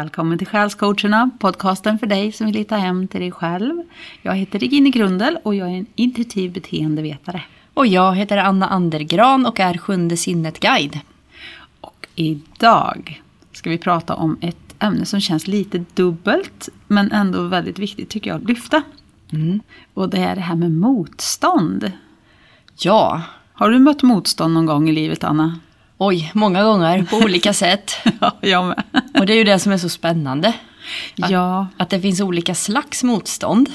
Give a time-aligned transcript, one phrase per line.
[0.00, 3.82] Välkommen till Själscoacherna, podcasten för dig som vill hitta hem till dig själv.
[4.22, 7.42] Jag heter Regine Grundel och jag är en intuitiv beteendevetare.
[7.74, 11.00] Och jag heter Anna Andergran och är Sjunde sinnet-guide.
[11.80, 17.78] Och idag ska vi prata om ett ämne som känns lite dubbelt men ändå väldigt
[17.78, 18.82] viktigt tycker jag att lyfta.
[19.32, 19.60] Mm.
[19.94, 21.92] Och det är det här med motstånd.
[22.78, 25.58] Ja, Har du mött motstånd någon gång i livet Anna?
[26.00, 27.92] Oj, många gånger på olika sätt.
[28.20, 28.82] Ja, jag med.
[29.18, 30.48] Och det är ju det som är så spännande.
[31.22, 33.70] Att, Ja, att det finns olika slags motstånd.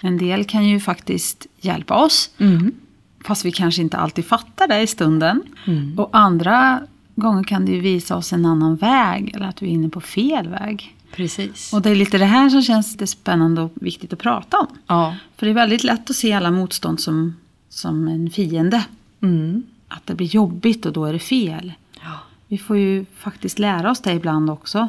[0.00, 2.30] en del kan ju faktiskt hjälpa oss.
[3.24, 5.42] Fast vi kanske inte alltid fattar det i stunden.
[5.96, 6.80] Och andra
[7.14, 9.32] gånger kan det ju visa oss en annan väg.
[9.34, 10.96] Eller att vi är inne på fel väg.
[11.14, 11.72] Precis.
[11.72, 14.66] Och det är lite det här som känns lite spännande och viktigt att prata om.
[14.86, 15.16] Ja.
[15.36, 17.36] För det är väldigt lätt att se alla motstånd som,
[17.68, 18.84] som en fiende.
[19.22, 19.62] Mm.
[19.96, 21.72] Att det blir jobbigt och då är det fel.
[22.04, 22.18] ja.
[22.48, 24.88] Vi får ju faktiskt lära oss det ibland också.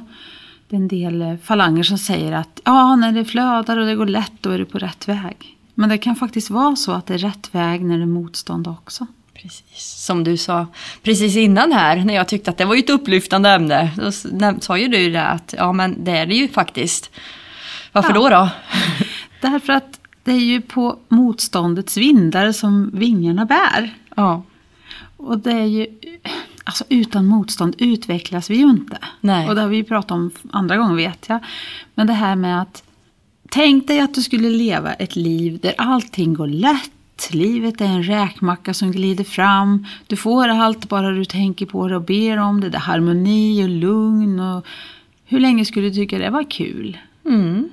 [0.70, 3.96] Det är en del eh, falanger som säger att ja, när det flödar och det
[3.96, 5.58] går lätt då är du på rätt väg.
[5.74, 8.68] Men det kan faktiskt vara så att det är rätt väg när det är motstånd
[8.68, 9.08] också.
[9.34, 9.66] Precis.
[10.06, 10.68] Som du sa
[11.04, 13.92] precis innan här, när jag tyckte att det var ju ett upplyftande ämne.
[13.98, 14.12] Då
[14.62, 17.12] sa ju du det att, ja men det är det ju faktiskt.
[17.92, 18.16] Varför Ja.
[18.16, 18.50] då då?
[19.42, 23.94] Därför att det är ju på motståndets vindar som vingarna bär.
[24.16, 24.44] Ja.
[25.24, 25.88] Och det är ju,
[26.64, 28.98] alltså utan motstånd utvecklas vi ju inte.
[29.22, 29.50] Nej.
[29.50, 31.40] Och det har vi ju pratat om andra gånger vet jag.
[31.96, 32.84] Men det här med att
[33.50, 36.90] tänk dig att du skulle leva ett liv där allting går lätt.
[37.32, 39.86] Livet är en räkmacka som glider fram.
[40.08, 42.70] Du får allt bara du tänker på det och ber om det.
[42.70, 44.40] Det är harmoni och lugn.
[44.40, 44.66] Och
[45.26, 46.98] hur länge skulle du tycka det var kul?
[47.26, 47.70] Mm.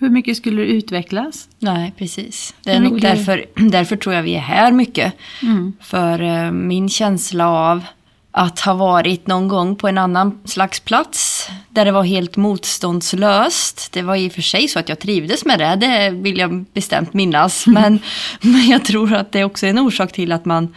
[0.00, 1.48] Hur mycket skulle du utvecklas?
[1.58, 2.54] Nej, precis.
[2.62, 5.12] Det är nog därför, därför tror jag vi är här mycket.
[5.42, 5.72] Mm.
[5.80, 7.84] För eh, min känsla av
[8.30, 13.92] att ha varit någon gång på en annan slags plats där det var helt motståndslöst.
[13.92, 16.64] Det var i och för sig så att jag trivdes med det, det vill jag
[16.72, 17.66] bestämt minnas.
[17.66, 17.98] Men,
[18.40, 20.74] men jag tror att det är också en orsak till att man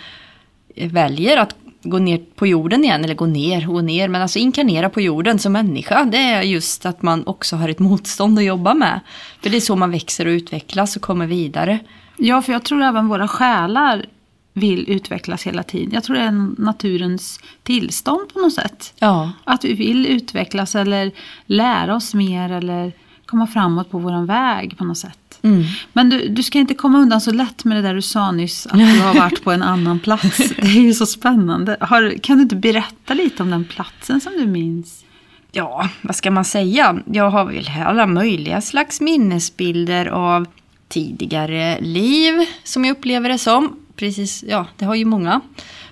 [0.75, 4.89] väljer att gå ner på jorden igen, eller gå ner och ner, men alltså inkarnera
[4.89, 6.05] på jorden som människa.
[6.05, 8.99] Det är just att man också har ett motstånd att jobba med.
[9.41, 11.79] För det är så man växer och utvecklas och kommer vidare.
[12.17, 14.05] Ja, för jag tror även våra själar
[14.53, 15.93] vill utvecklas hela tiden.
[15.93, 18.93] Jag tror det är naturens tillstånd på något sätt.
[18.99, 21.11] Ja, Att vi vill utvecklas eller
[21.45, 22.91] lära oss mer eller
[23.33, 25.39] komma framåt på vår väg på något sätt.
[25.41, 25.63] mm.
[25.93, 28.67] Men du, du ska inte komma undan så lätt med det där du sa nyss,
[28.67, 30.37] att du har varit på en annan plats.
[30.37, 31.77] Det är ju så spännande.
[31.79, 35.05] Har, kan du inte berätta lite om den platsen som du minns?
[35.51, 36.99] Ja, vad ska man säga?
[37.05, 40.47] Jag har väl alla möjliga slags minnesbilder av
[40.89, 42.33] tidigare liv
[42.63, 43.75] som jag upplever det som.
[43.95, 45.41] Precis, ja, det har ju många.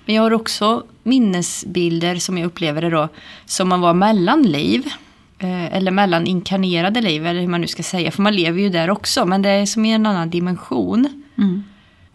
[0.06, 3.08] Men jag har också minnesbilder som jag upplever det då
[3.44, 4.92] som man var mellan liv.
[5.44, 8.10] Eller mellan inkarnerade liv, eller hur man nu ska säga.
[8.10, 11.24] För man lever ju där också, men det är som i en annan dimension.
[11.38, 11.64] Mm.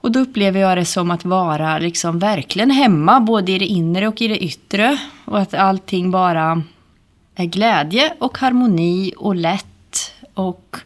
[0.02, 4.08] Och då upplever jag det som att vara liksom verkligen hemma, både i det inre
[4.08, 4.98] och i det yttre.
[5.26, 6.64] Och att allting bara
[7.36, 10.14] är glädje och harmoni och lätt.
[10.34, 10.78] Och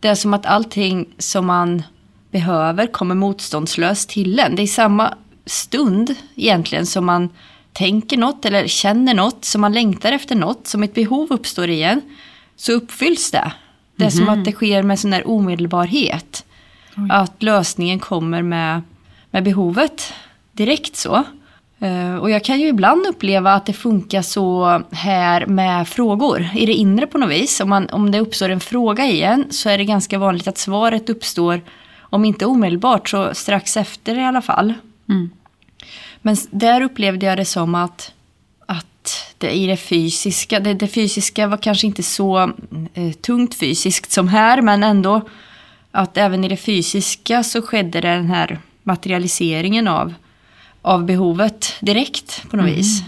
[0.00, 1.82] det är som att allting som man
[2.30, 4.56] behöver kommer motståndslöst till en.
[4.56, 5.14] Det är samma
[5.46, 7.28] stund egentligen som man
[7.80, 12.00] tänker något eller känner något, som man längtar efter något, som ett behov uppstår igen,
[12.56, 13.52] så uppfylls det.
[13.96, 16.44] Det är som att det sker med sån här omedelbarhet.
[17.10, 18.82] Att lösningen kommer med,
[19.30, 20.12] med behovet
[20.52, 21.24] direkt så.
[21.80, 26.66] Eh, Och jag kan ju ibland uppleva att det funkar så här med frågor i
[26.66, 27.60] det inre på något vis.
[27.60, 31.10] Om, man, om det uppstår en fråga igen så är det ganska vanligt att svaret
[31.10, 31.60] uppstår,
[32.00, 34.74] om inte omedelbart så strax efter i alla fall.
[35.08, 35.30] Mm.
[36.22, 38.12] Men där upplevde jag det som att,
[38.66, 42.52] att det i det fysiska, det, det fysiska var kanske inte så
[42.94, 45.28] eh, tungt fysiskt som här, men ändå
[45.90, 50.14] att även i det fysiska så skedde den här materialiseringen av,
[50.82, 53.02] av behovet direkt på något vis.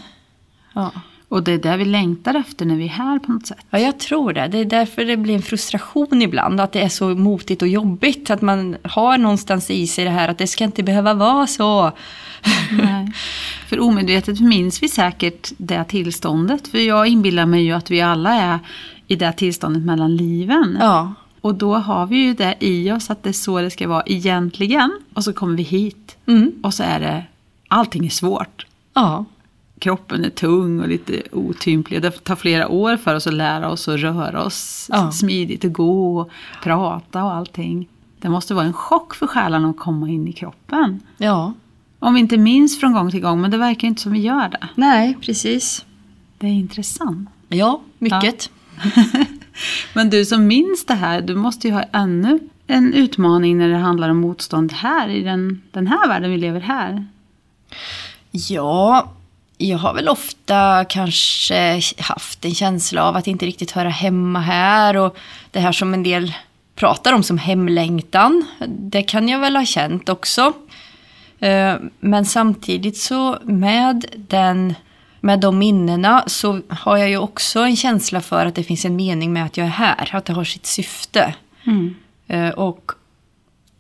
[0.75, 0.93] Ja.
[1.33, 3.59] Och det är det vi längtar efter när vi är här på något sätt.
[3.71, 4.49] ja, jag tror det.
[4.49, 8.31] Det är därför det blir en frustration ibland, att det är så motigt och jobbigt.
[8.31, 11.93] Att man har någonstans i sig det här att det ska inte behöva vara så.
[12.71, 13.13] Nej.
[13.67, 16.69] För omedvetet minns vi säkert det tillståndet.
[16.69, 18.59] För jag inbillar mig ju att vi alla är
[19.07, 20.77] i det tillståndet mellan liven.
[20.81, 23.89] Ja, Och då har vi ju det i oss att det är så det ska
[23.89, 25.01] vara egentligen.
[25.15, 26.17] Och så kommer vi hit.
[26.27, 26.53] mm.
[26.63, 27.25] Och så är det,
[27.69, 28.67] allting är svårt.
[28.95, 29.25] ja.
[29.83, 32.03] Kroppen är tung och lite otymplig.
[32.03, 35.11] Det tar flera år för oss att lära oss att röra oss Ja.
[35.13, 36.31] smidigt och gå och
[36.63, 37.89] prata och allting.
[38.19, 41.01] Det måste vara en chock för själen att komma in i kroppen.
[41.19, 41.53] ja.
[41.99, 44.49] Om vi inte minns från gång till gång, men det verkar inte som vi gör
[44.49, 44.69] det.
[44.75, 45.85] Nej, precis.
[46.39, 47.29] Det är intressant.
[47.49, 48.51] Ja, mycket.
[49.95, 53.77] Men du som minns det här, du måste ju ha ännu en utmaning när det
[53.77, 57.07] handlar om motstånd här i den, den här världen vi lever här.
[58.31, 59.13] Ja,
[59.69, 64.97] jag har väl ofta kanske haft en känsla av att inte riktigt höra hemma här
[64.97, 65.17] och
[65.51, 66.33] det här som en del
[66.75, 68.45] pratar om som hemlängtan.
[68.69, 70.53] Det kan jag väl ha känt också.
[71.39, 74.75] Eh, men samtidigt så med, den,
[75.21, 78.97] med de minnena så har jag ju också en känsla för att det finns en
[78.97, 80.11] mening med att jag är här.
[80.13, 81.35] Att det har sitt syfte.
[81.67, 81.95] Mm.
[82.29, 82.93] Eh, Och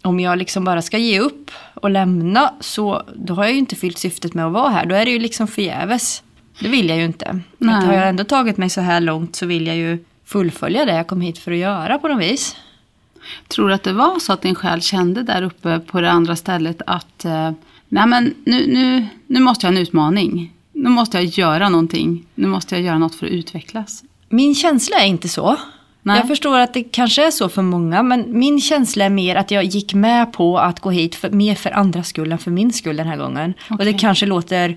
[0.02, 3.76] om jag liksom bara ska ge upp och lämna så då har jag ju inte
[3.76, 4.86] fyllt syftet med att vara här.
[4.86, 6.22] Då är det ju liksom förgäves.
[6.60, 7.40] Det vill jag ju inte.
[7.58, 7.74] Nej.
[7.74, 10.94] Att har jag ändå tagit mig så här långt så vill jag ju fullfölja det
[10.96, 12.56] jag kom hit för att göra på något vis.
[13.48, 16.36] Tror du att det var så att din själ kände där uppe på det andra
[16.36, 17.50] stället att eh,
[17.88, 20.52] nej men nu, nu, nu måste jag ha en utmaning.
[20.72, 22.26] Nu måste jag göra någonting.
[22.34, 24.04] Nu måste jag göra något för att utvecklas.
[24.28, 25.56] Min känsla är inte så.
[26.02, 26.18] Nej.
[26.18, 29.50] Jag förstår att det kanske är så för många men min känsla är mer att
[29.50, 32.72] jag gick med på att gå hit för, mer för andras skull än för min
[32.72, 33.54] skull den här gången.
[33.70, 34.76] Och det kanske låter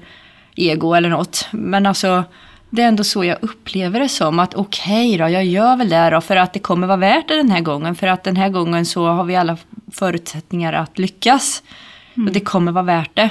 [0.55, 1.47] ego eller något.
[1.51, 2.23] Men alltså
[2.69, 6.09] det är ändå så jag upplever det som att okej då, jag gör väl det
[6.09, 7.95] då för att det kommer vara värt det den här gången.
[7.95, 9.57] För att den här gången så har vi alla
[9.91, 11.63] förutsättningar att lyckas.
[12.15, 13.29] Och det kommer vara värt det.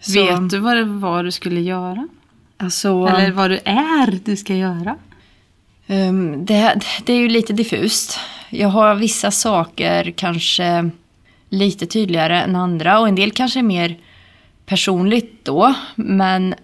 [0.00, 2.08] Så, Vet du vad det var du skulle göra?
[2.56, 4.96] Alltså, Eller vad du är du ska göra?
[5.90, 8.18] Ehm, det, det är ju lite diffust.
[8.50, 10.90] Jag har vissa saker kanske
[11.48, 13.96] lite tydligare än andra och en del kanske är mer
[14.66, 15.74] personligt då.
[15.94, 16.54] Men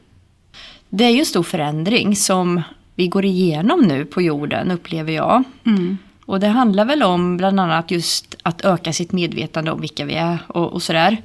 [0.88, 2.62] det är ju en stor förändring som
[2.94, 5.44] vi går igenom nu på jorden upplever jag.
[5.66, 5.98] Mm.
[6.26, 10.14] Och det handlar väl om bland annat just att öka sitt medvetande om vilka vi
[10.14, 11.16] är och, och sådär.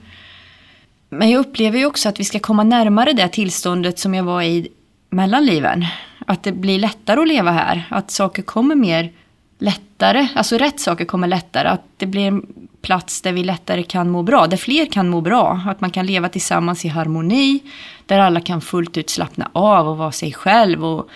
[1.10, 4.42] Men jag upplever ju också att vi ska komma närmare det tillståndet som jag var
[4.42, 4.68] i
[5.10, 5.86] mellan liven.
[6.26, 7.88] Att det blir lättare att leva här.
[7.90, 9.12] Att saker kommer mer
[9.60, 10.28] lättare.
[10.36, 11.68] Alltså rätt saker kommer lättare.
[11.68, 12.46] Att det blir en
[12.82, 14.48] plats där vi lättare kan må bra.
[14.48, 15.62] Där fler kan må bra.
[15.68, 17.60] Att man kan leva tillsammans i harmoni.
[18.06, 20.86] Där alla kan fullt ut slappna av och vara sig själv.
[20.86, 21.10] Och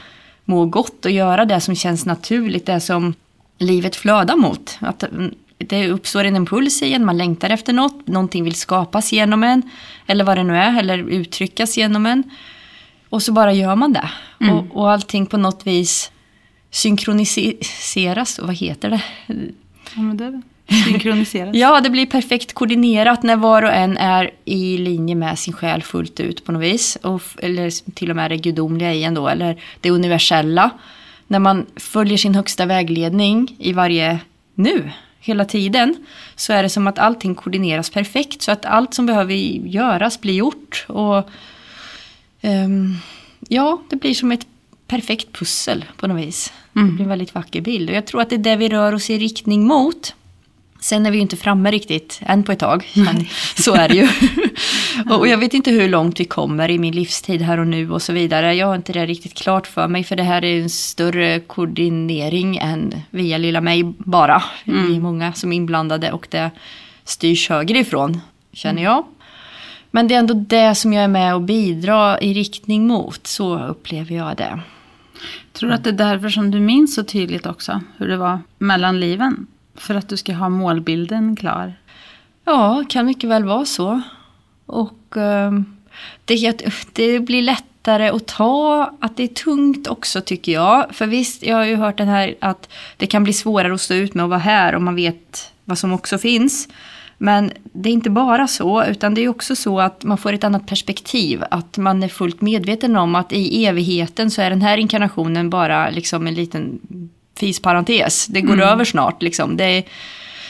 [0.46, 2.66] må gott och göra det som känns naturligt.
[2.66, 3.14] Det som
[3.58, 4.78] livet flödar mot.
[4.82, 9.14] Att mm, det uppstår en impuls i en, man längtar efter något, någonting vill skapas
[9.14, 9.62] genom en,
[10.08, 12.24] eller vad det nu är, eller uttryckas genom en.
[13.16, 14.10] Och så bara gör man det.
[14.52, 16.12] Och, och allting på något vis
[16.72, 19.02] synkroniseras, vad heter det?
[19.96, 20.42] Ja, men det
[20.86, 21.56] synkroniseras.
[21.56, 25.84] Ja, det blir perfekt koordinerat när var och en är i linje med sin själ
[25.84, 26.98] fullt ut på något vis.
[27.02, 30.70] Och, eller till och med det gudomliga i en då, eller det universella.
[31.28, 34.20] När man följer sin högsta vägledning i varje
[34.56, 38.42] nu, hela tiden, så är det som att allting koordineras perfekt.
[38.42, 40.86] Så att allt som behöver göras blir gjort.
[40.88, 41.30] Och
[42.46, 42.96] ehm,
[43.48, 44.48] ja, det blir som ett
[44.88, 46.54] perfekt pussel på något vis.
[46.74, 47.90] Det blir en väldigt vacker bild.
[47.90, 50.16] Och jag tror att det är det vi rör oss i riktning mot.
[50.80, 52.88] Sen är vi ju inte framme riktigt än på ett tag.
[52.96, 53.26] Men
[53.56, 54.08] så är det ju.
[55.10, 58.02] och jag vet inte hur långt vi kommer i min livstid här och nu och
[58.02, 58.54] så vidare.
[58.54, 60.04] Jag har inte det riktigt klart för mig.
[60.04, 64.44] För det här är en större koordinering än via lilla mig bara.
[64.64, 66.52] Vi är många som är inblandade och det
[67.04, 68.22] styrs högre ifrån,
[68.54, 69.06] känner jag.
[69.96, 73.28] Men det är ändå det som jag är med och bidrar i riktning mot.
[73.28, 74.60] Så upplever jag det.
[75.54, 78.40] Tror du att det är därför som du minns så tydligt också hur det var
[78.58, 79.48] mellan liven?
[79.76, 81.74] För att du ska ha målbilden klar?
[82.46, 84.02] Ja, kan mycket väl vara så.
[84.66, 85.66] Och ehm,
[86.26, 90.96] det, det blir lättare att ta, att det är tungt också tycker jag.
[90.96, 93.94] För visst, jag har ju hört den här att det kan bli svårare att stå
[93.94, 96.68] ut med att vara här om man vet vad som också finns.
[97.26, 100.44] Men det är inte bara så, utan det är också så att man får ett
[100.44, 101.44] annat perspektiv.
[101.52, 105.90] Att man är fullt medveten om att i evigheten så är den här inkarnationen bara
[105.90, 106.80] liksom en liten
[107.40, 108.28] fisparentes.
[108.28, 109.58] Det går över snart liksom.
[109.58, 109.84] Det är,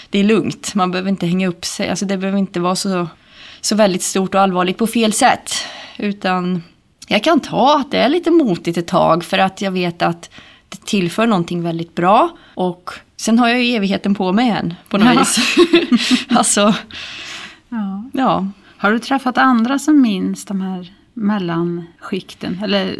[0.09, 1.89] det är lugnt, man behöver inte hänga upp sig.
[1.89, 3.07] Alltså det behöver inte vara så,
[3.61, 5.51] så väldigt stort och allvarligt på fel sätt.
[5.97, 6.63] Utan
[7.07, 10.29] jag kan ta att det är lite motigt ett tag för att jag vet att
[10.79, 12.29] det tillför någonting väldigt bra.
[12.55, 15.19] Och sen har jag ju evigheten på mig än på något Ja.
[15.19, 15.37] vis.
[16.29, 16.73] alltså,
[17.69, 18.03] Ja.
[18.13, 18.47] ja.
[18.77, 22.59] Har du träffat andra som minns de här mellanskikten?
[22.63, 22.99] Eller,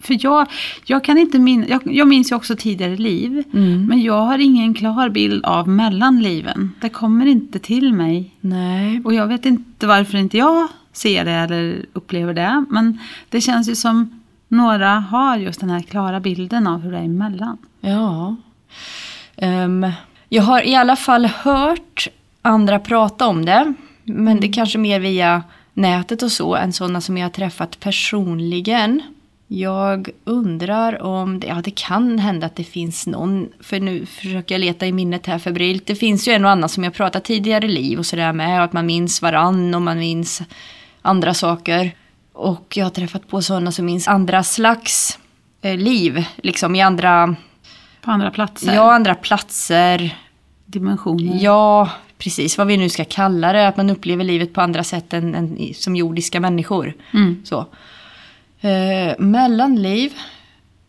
[0.00, 0.46] för jag,
[0.86, 3.44] jag kan inte min, jag, jag minns ju också tidigare liv.
[3.54, 3.86] Mm.
[3.86, 6.72] Men jag har ingen klar bild av mellanliven.
[6.80, 8.34] Det kommer inte till mig.
[8.40, 9.00] Nej.
[9.04, 12.64] Och jag vet inte varför inte jag ser det eller upplever det.
[12.70, 12.98] Men
[13.28, 14.17] det känns ju som
[14.48, 17.58] några har just den här klara bilden av hur det är emellan.
[17.80, 18.36] Ja.
[19.36, 19.86] Ehm,
[20.28, 22.08] jag har i alla fall hört
[22.42, 23.74] andra prata om det.
[24.04, 25.42] Men det är kanske mer via
[25.74, 29.02] nätet och så än sådana som jag har träffat personligen.
[29.46, 34.54] Jag undrar om, det, ja det kan hända att det finns någon, för nu försöker
[34.54, 35.86] jag leta i minnet här febrilt.
[35.86, 38.72] Det finns ju en och annan som jag pratat tidigare liv och sådär med, att
[38.72, 40.42] man minns varann och man minns
[41.02, 41.92] andra saker.
[42.38, 45.18] Och jag har träffat på sådana som minns andra slags
[45.62, 47.36] eh, liv, liksom i andra,
[48.02, 48.74] På andra platser.
[48.74, 50.18] ja andra platser.
[50.64, 51.38] Dimensioner.
[51.42, 55.12] Ja, precis vad vi nu ska kalla det, att man upplever livet på andra sätt
[55.12, 56.94] än, än som jordiska människor.
[57.14, 57.42] Mm.
[57.44, 57.66] Så.
[58.60, 60.12] Eh, mellanliv.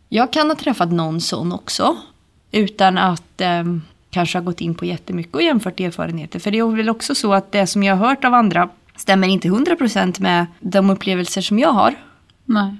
[0.08, 1.96] Jag kan ha träffat någon sån också.
[2.50, 3.64] Utan att eh,
[4.10, 6.38] kanske ha gått in på jättemycket och jämfört erfarenheter.
[6.38, 8.68] För det är väl också så att det som jag har hört av andra
[9.00, 11.94] stämmer inte 100% med de upplevelser som jag har.
[12.44, 12.76] Nej.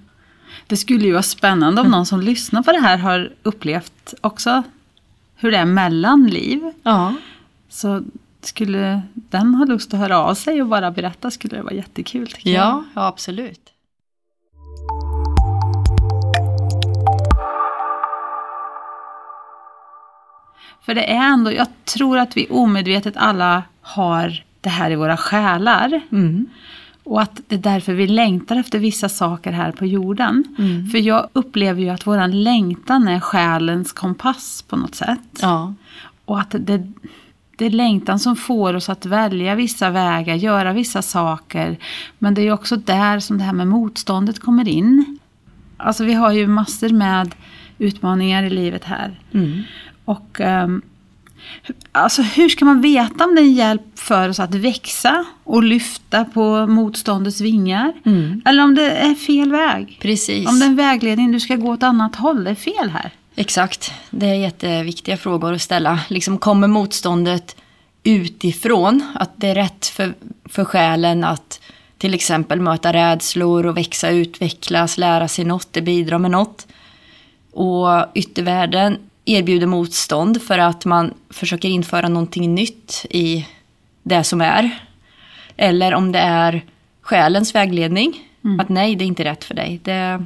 [0.67, 4.63] Det skulle ju vara spännande om någon som lyssnar på det här har upplevt också
[5.37, 6.73] hur det är mellan liv.
[6.83, 7.15] Ja.
[7.69, 8.03] Så
[8.41, 12.29] skulle den ha lust att höra av sig och bara berätta skulle det vara jättekul.
[12.29, 12.63] Tycker jag.
[12.63, 13.73] Ja, ja absolut.
[20.81, 25.17] För det är ändå, jag tror att vi omedvetet alla har det här i våra
[25.17, 26.01] själar.
[26.13, 26.47] Mm.
[27.05, 30.45] Och att det är därför vi längtar efter vissa saker här på jorden.
[30.59, 30.87] Mm.
[30.87, 35.39] För jag upplever ju att våran längtan är själens kompass på något sätt.
[35.41, 35.75] Ja.
[36.25, 36.93] Och att det,
[37.57, 41.79] det är längtan som får oss att välja vissa vägar, göra vissa saker.
[42.19, 45.19] Men det är ju också där som det här med motståndet kommer in.
[45.77, 47.35] Alltså vi har ju massor med
[47.79, 49.21] utmaningar i livet här.
[49.33, 49.63] Mm.
[50.05, 50.83] Och ehm,
[51.93, 55.63] alltså hur ska man veta om det är en hjälp för oss att växa och
[55.63, 57.93] lyfta på motståndets vingar?
[58.07, 58.43] Mm.
[58.45, 59.99] Eller om det är fel väg?
[60.03, 60.49] Precis.
[60.49, 63.11] Om det är en vägledning, du ska gå åt annat håll, det är fel här.
[63.37, 63.93] Exakt.
[64.11, 66.01] Det är jätteviktiga frågor att ställa.
[66.09, 67.57] Liksom kommer motståndet
[68.03, 69.03] utifrån?
[69.15, 71.61] Att det är rätt för, för själen att
[71.99, 76.67] till exempel möta rädslor och växa, utvecklas, lära sig något, det bidrar med något.
[77.53, 83.47] Och yttervärlden erbjuder motstånd för att man försöker införa någonting nytt i
[84.03, 84.71] det som är.
[85.57, 86.65] Eller om det är
[87.03, 88.15] själens vägledning.
[88.61, 89.81] Att nej, det är inte rätt för dig.
[89.85, 90.19] Det, det är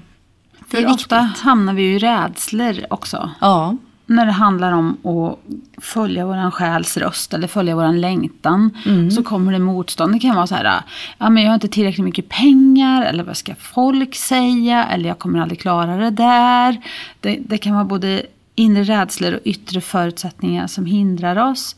[0.68, 0.94] För viktigt.
[0.94, 3.30] ofta hamnar vi ju i rädslor också.
[3.40, 5.38] Ja, När det handlar om att
[5.84, 8.70] följa våran själs röst eller följa våran längtan.
[9.16, 10.12] Så kommer det motstånd.
[10.12, 10.80] Det kan vara så här,
[11.18, 13.02] ja men jag har inte tillräckligt mycket pengar.
[13.04, 14.84] Eller vad ska folk säga?
[14.84, 16.80] Eller jag kommer aldrig klara det där.
[17.20, 18.22] Det, det kan vara både
[18.54, 21.76] inre rädslor och yttre förutsättningar som hindrar oss.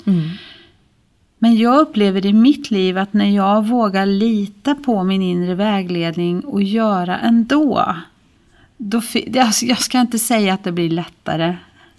[1.38, 6.40] Men jag upplever i mitt liv att när jag vågar lita på min inre vägledning
[6.40, 7.96] och göra ändå.
[8.76, 11.56] Då, fi- jag, ska inte säga att det blir lättare.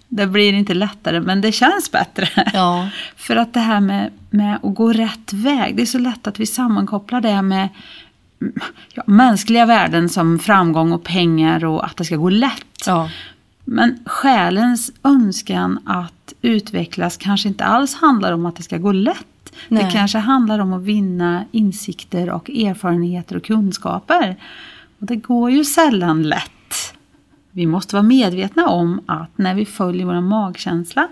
[0.08, 2.28] Det blir inte lättare, men det känns bättre.
[2.52, 6.26] ja, För att det här med, med att gå rätt väg, det är så lätt
[6.26, 7.68] att vi sammankopplar det med
[8.40, 8.54] mm,
[8.94, 12.84] ja, mänskliga värden som framgång och pengar och att det ska gå lätt.
[12.86, 13.10] ja.
[13.70, 19.52] Men själens önskan att utvecklas kanske inte alls handlar om att det ska gå lätt.
[19.68, 19.90] Det Nej.
[19.92, 24.36] kanske handlar om att vinna insikter och erfarenheter och kunskaper.
[24.98, 26.94] Och det går ju sällan lätt.
[27.50, 31.08] Vi måste vara medvetna om att när vi följer vår magkänsla,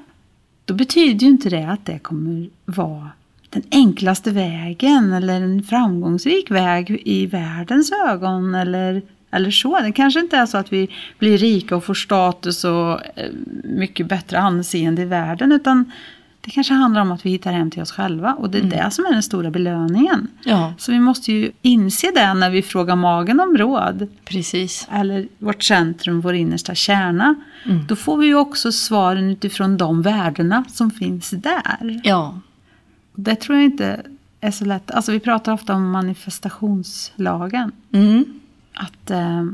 [0.64, 3.10] då betyder ju inte det att det kommer vara
[3.50, 9.02] den enklaste vägen eller en framgångsrik väg i världens ögon eller,
[9.36, 9.80] eller så.
[9.80, 10.88] Det kanske inte är så att vi
[11.18, 13.30] blir rika och får status och eh,
[13.64, 15.92] mycket bättre anseende i världen utan
[16.40, 18.90] det kanske handlar om att vi hittar hem till oss själva och det är det
[18.90, 20.28] som är den stora belöningen.
[20.44, 24.88] Ja, Så vi måste ju inse det när vi frågar magen om råd precis.
[24.92, 27.34] eller vårt centrum, vår innersta kärna.
[27.88, 32.00] Då får vi ju också svaren utifrån de värdena som finns där.
[32.04, 32.40] Ja,
[33.14, 34.00] Det tror jag inte
[34.40, 34.90] är så lätt.
[34.90, 37.72] Alltså vi pratar ofta om manifestationslagen.
[37.92, 38.24] mm.
[38.76, 39.45] Att eh,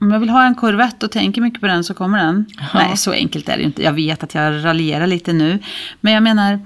[0.00, 2.46] om jag vill ha en korvett och tänker mycket på den så kommer den.
[2.74, 3.82] Nej, så enkelt är det ju inte.
[3.82, 5.58] Jag vet att jag raljerar lite nu.
[6.00, 6.60] Men jag menar,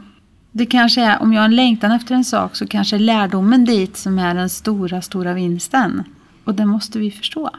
[0.52, 3.64] det kanske är, om jag har en längtan efter en sak så kanske är lärdomen
[3.64, 6.04] dit som är den stora, stora vinsten.
[6.44, 7.50] Och det måste vi förstå.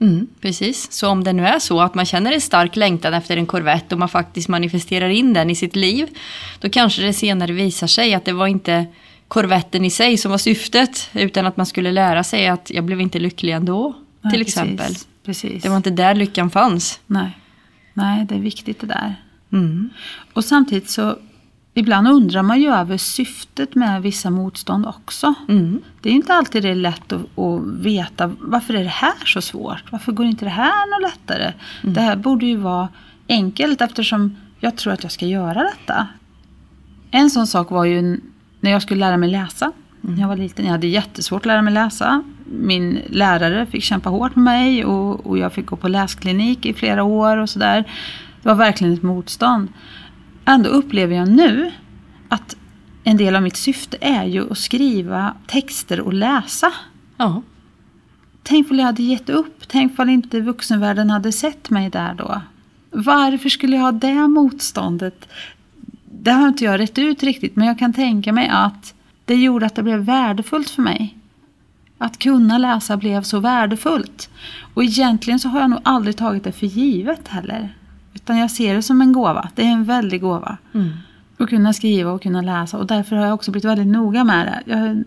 [0.00, 0.92] Mm, precis.
[0.92, 3.94] Så om det nu är så att man känner en stark längtan efter en Corvette
[3.94, 6.08] och man faktiskt manifesterar in den i sitt liv,
[6.60, 8.86] då kanske det senare visar sig att det var inte
[9.28, 13.00] korvetten i sig som var syftet, utan att man skulle lära sig att jag blev
[13.00, 14.94] inte lycklig ändå, Nej, till precis, exempel.
[15.24, 15.62] Precis.
[15.62, 17.00] Det var inte där lyckan fanns.
[17.06, 17.38] Nej.
[17.94, 19.14] Nej, det är viktigt det där.
[19.52, 19.90] Mm.
[20.32, 21.16] Och samtidigt så
[21.74, 25.34] ibland undrar man ju över syftet med vissa motstånd också.
[25.48, 25.82] Mm.
[26.00, 29.42] Det är inte alltid det är lätt att, att veta varför är det här så
[29.42, 29.92] svårt?
[29.92, 31.52] Varför går inte det här något lättare?
[31.82, 32.88] Det här borde ju vara
[33.28, 36.08] enkelt eftersom jag tror att jag ska göra detta.
[37.10, 38.20] En sån sak var ju
[38.60, 39.72] när jag skulle lära mig läsa.
[40.00, 40.64] när jag var liten.
[40.64, 42.22] Jag hade jättesvårt att lära mig läsa.
[42.44, 46.74] Min lärare fick kämpa hårt med mig och, och jag fick gå på läsklinik i
[46.74, 47.84] flera år och sådär.
[48.42, 49.68] Det var verkligen ett motstånd.
[50.44, 51.72] Ändå upplever jag nu
[52.28, 52.56] att
[53.04, 56.72] en del av mitt syfte är ju att skriva texter och läsa.
[57.16, 57.42] Ja.
[58.42, 59.62] Tänk om jag hade gett upp.
[59.68, 62.40] Tänk om inte vuxenvärlden hade sett mig där då.
[62.90, 65.28] Varför skulle jag ha det motståndet?
[66.20, 68.94] Det har inte jag rätt ut riktigt, men jag kan tänka mig att
[69.24, 71.16] det gjorde att det blev värdefullt för mig.
[71.98, 74.30] Att kunna läsa blev så värdefullt.
[74.74, 77.74] Och egentligen så har jag nog aldrig tagit det för givet heller.
[78.14, 79.48] Utan jag ser det som en gåva.
[79.54, 80.56] Det är en väldig gåva.
[80.74, 80.90] Mm.
[81.36, 82.78] Att kunna skriva och kunna läsa.
[82.78, 84.72] Och därför har jag också blivit väldigt noga med det.
[84.72, 85.04] Jag,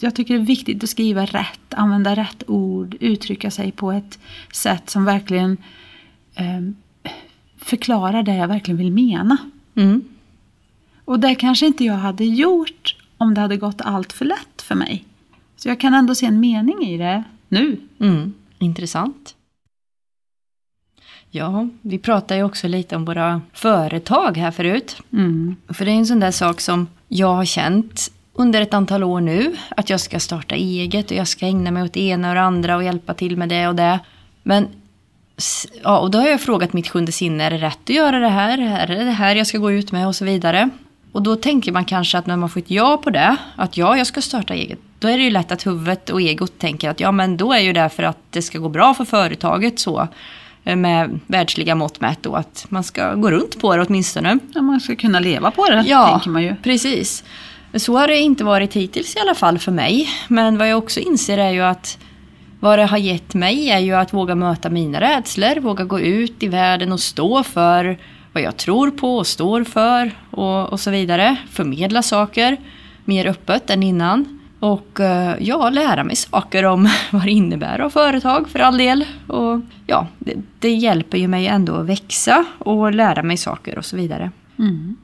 [0.00, 4.18] jag tycker det är viktigt att skriva rätt, använda rätt ord, uttrycka sig på ett
[4.52, 5.56] sätt som verkligen
[6.34, 6.60] eh,
[7.58, 9.36] förklarar det jag verkligen vill mena.
[9.74, 10.04] Mm.
[11.06, 14.74] Och det kanske inte jag hade gjort om det hade gått allt för lätt för
[14.74, 15.04] mig.
[15.56, 17.80] Så jag kan ändå se en mening i det nu.
[18.00, 18.34] Mm.
[18.58, 19.34] Intressant.
[21.30, 24.96] Ja, vi pratade ju också lite om våra företag här förut.
[25.12, 25.56] Mm.
[25.68, 29.20] För det är en sån där sak som jag har känt under ett antal år
[29.20, 29.56] nu.
[29.76, 32.42] Att jag ska starta eget och jag ska ägna mig åt det ena och det
[32.42, 34.00] andra och hjälpa till med det och det.
[34.42, 34.68] Men
[35.82, 38.28] ja, och då har jag frågat mitt sjunde sinne, är det rätt att göra det
[38.28, 38.58] här?
[38.58, 40.70] Är det det här jag ska gå ut med och så vidare?
[41.16, 43.96] Och då tänker man kanske att när man får ett ja på det, att ja,
[43.96, 44.78] jag ska starta eget.
[44.98, 47.58] Då är det ju lätt att huvudet och egot tänker att ja, men då är
[47.60, 50.08] ju det för att det ska gå bra för företaget så.
[50.64, 54.38] eh, Med världsliga mått mätt då, att man ska gå runt på det åtminstone.
[54.54, 56.54] Ja, man ska kunna leva på det, Ja, tänker man ju.
[56.62, 57.24] precis.
[57.74, 60.08] Så har det inte varit hittills i alla fall för mig.
[60.28, 61.98] Men vad jag också inser är ju att
[62.60, 66.42] vad det har gett mig är ju att våga möta mina rädslor, våga gå ut
[66.42, 67.98] i världen och stå för
[68.36, 71.36] vad jag tror på och står för och, och så vidare.
[71.50, 72.56] Förmedla saker
[73.04, 74.40] mer öppet än innan.
[74.60, 79.04] Och eh, ja, lära mig saker om vad det innebär ha företag för all del.
[79.26, 83.84] Och ja, det, det hjälper ju mig ändå att växa och lära mig saker och
[83.84, 84.30] så vidare.
[84.58, 84.96] Mm.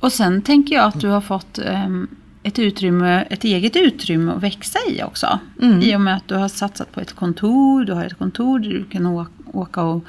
[0.00, 2.08] Och sen tänker jag att du har fått ehm,
[2.42, 5.38] ett, utrymme, ett eget utrymme att växa i också.
[5.62, 5.82] Mm.
[5.82, 8.70] I och med att du har satsat på ett kontor, du har ett kontor där
[8.70, 10.04] du kan åka och,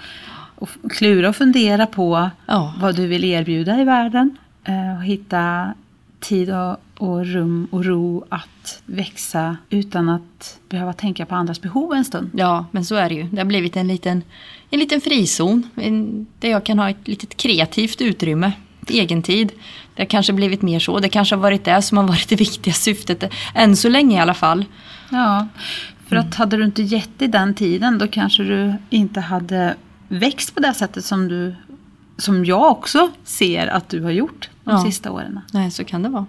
[0.60, 2.74] och klura och fundera på Ja.
[2.82, 4.38] vad du vill erbjuda i världen.
[4.64, 5.74] eh, Och hitta
[6.20, 6.54] tid
[6.98, 12.30] och, rum och ro att växa utan att behöva tänka på andras behov en stund.
[12.34, 13.24] Ja, men så är det ju.
[13.24, 14.22] Det har blivit en liten,
[14.70, 15.70] en liten frizon.
[15.76, 18.52] En, där jag kan ha ett litet kreativt utrymme.
[18.82, 19.52] Ett egen tid.
[19.96, 21.00] Det har kanske blivit mer så.
[21.00, 23.24] Det kanske har varit det som har varit det viktiga syftet.
[23.56, 24.66] Än så länge i alla fall.
[25.12, 25.48] Ja,
[26.08, 29.76] för att hade du inte gett dig den tiden då kanske du inte hade
[30.10, 31.56] växt på det sättet som du
[32.18, 34.84] som jag också ser att du har gjort de Ja.
[34.84, 35.40] sista åren.
[35.54, 36.26] Nej, så kan det vara.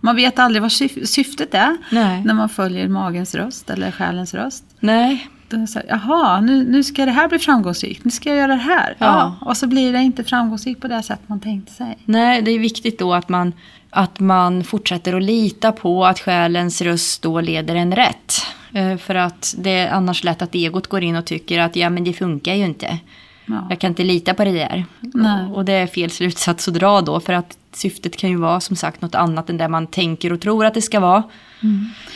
[0.00, 2.24] Man vet aldrig vad syf- syftet är Nej.
[2.24, 4.64] när man följer magens röst eller själens röst.
[4.80, 8.04] Nej, Då så här, Jaha, nu, nu ska det här bli framgångsrikt.
[8.04, 8.96] Nu ska jag göra det här.
[8.98, 9.36] Ja.
[9.40, 11.98] Och så blir det inte framgångsrikt på det sätt man tänkte sig.
[12.04, 13.52] Nej, det är viktigt då att man,
[13.90, 18.32] att man fortsätter att lita på att själens röst då leder en rätt.
[18.72, 21.90] Eh, För att det är annars lätt att egot går in och tycker att ja
[21.90, 22.98] men det funkar ju inte.
[23.46, 23.66] Ja.
[23.70, 24.84] Jag kan inte lita på det där.
[25.00, 25.46] Nej.
[25.52, 28.76] Och det är fel slutsats att dra då för att syftet kan ju vara som
[28.76, 31.22] sagt något annat än det man tänker och tror att det ska vara.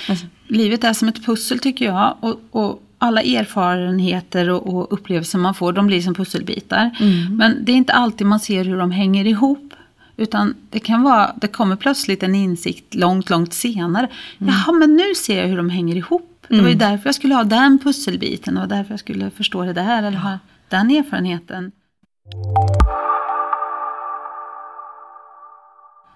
[0.08, 2.16] Alltså, Livet är som ett pussel tycker jag.
[2.20, 6.90] Och, och alla erfarenheter och, och upplevelser man får, de blir som pusselbitar.
[7.38, 9.74] Men det är inte alltid man ser hur de hänger ihop.
[10.16, 14.08] Utan det kan vara, det kommer plötsligt en insikt långt, långt senare.
[14.38, 16.46] Jaha, men nu ser jag hur de hänger ihop.
[16.48, 19.72] Det var ju därför jag skulle ha den pusselbiten och därför jag skulle förstå det
[19.72, 21.72] där eller ha den erfarenheten.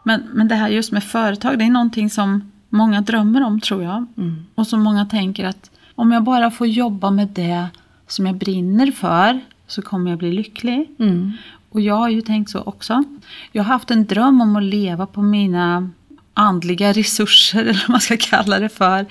[0.02, 3.82] Men, men det här just med företag, det är någonting som många drömmer om tror
[3.82, 4.06] jag.
[4.54, 7.66] Och som många tänker att om jag bara får jobba med det
[8.06, 10.90] som jag brinner för så kommer jag bli lycklig.
[10.98, 11.32] mm.
[11.70, 13.04] Och jag har ju tänkt så också.
[13.52, 15.90] Jag har haft en dröm om att leva på mina
[16.34, 19.06] andliga resurser, eller vad man ska kalla det för,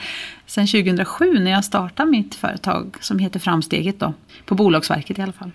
[0.46, 4.14] sedan 2007 när jag startade mitt företag som heter Framsteget då,
[4.46, 5.52] på Bolagsverket i alla fall.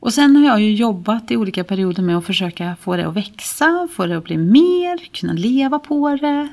[0.00, 3.16] Och sen har jag ju jobbat i olika perioder med att försöka få det att
[3.16, 6.48] växa, få det att bli mer, kunna leva på det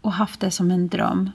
[0.00, 1.30] och haft det som en dröm.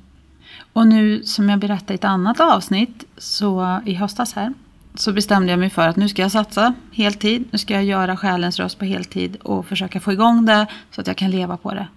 [0.74, 4.54] Och nu som jag berättade i ett annat avsnitt så i höstas här
[4.96, 7.44] så bestämde jag mig för att nu ska jag satsa heltid.
[7.52, 11.08] Nu ska jag göra själens röst på heltid och försöka få igång det så att
[11.08, 11.88] jag kan leva på det.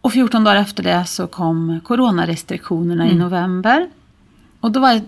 [0.00, 3.88] Och 14 dagar efter det så kom coronarestriktionerna i november.
[4.60, 5.04] Och då var det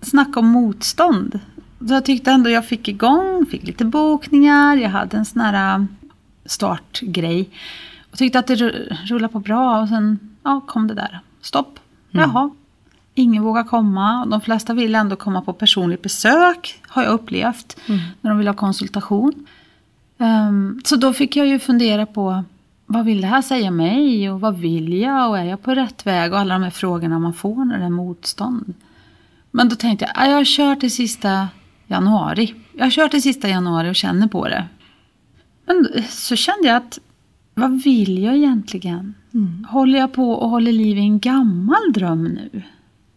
[0.00, 1.40] snack om motstånd.
[1.88, 5.78] Så jag tyckte ändå jag fick igång, fick lite bokningar, jag hade en sån här
[5.78, 5.84] äh,
[6.44, 7.50] startgrej.
[8.10, 11.20] Och tyckte att det ru- rullade på bra och sen ja, kom det där.
[11.44, 11.78] Stopp.
[12.14, 12.30] Mm.
[12.30, 12.50] Jaha.
[13.14, 14.26] Ingen vågar komma.
[14.26, 16.80] De flesta vill ändå komma på personligt besök.
[16.86, 17.76] Har jag upplevt.
[17.88, 18.00] Mm.
[18.20, 19.46] När de vill ha konsultation.
[20.18, 22.44] Ehm, så då fick jag ju fundera på.
[22.86, 24.30] Vad vill det här säga mig?
[24.30, 25.30] Och vad vill jag?
[25.30, 26.32] Och är jag på rätt väg?
[26.32, 28.74] Och alla de här frågorna man får när det är motstånd.
[29.50, 30.12] Men då tänkte jag.
[30.14, 31.48] "Ah, Jag kört till sista
[31.86, 32.54] januari.
[32.72, 34.64] Jag kört till sista januari och känner på det.
[35.66, 36.98] Men så kände jag att.
[37.54, 39.14] Vad vill jag egentligen?
[39.34, 39.66] Mm.
[39.70, 42.62] Håller jag på och håller liv i en gammal dröm nu?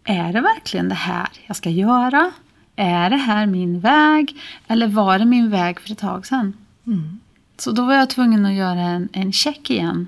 [0.03, 2.31] Är det verkligen det här jag ska göra?
[2.75, 4.35] Är det här min väg?
[4.67, 6.53] Eller var det min väg för ett tag sedan?
[6.87, 7.19] Mm.
[7.57, 10.07] Så då var jag tvungen att göra en, en check igen.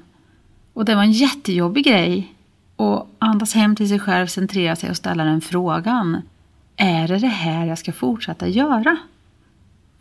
[0.73, 2.35] Och det var en jättejobbig grej.
[2.75, 6.21] Och andas hem till sig själv, centrera sig och ställa den frågan.
[6.75, 8.97] Är det det här jag ska fortsätta göra?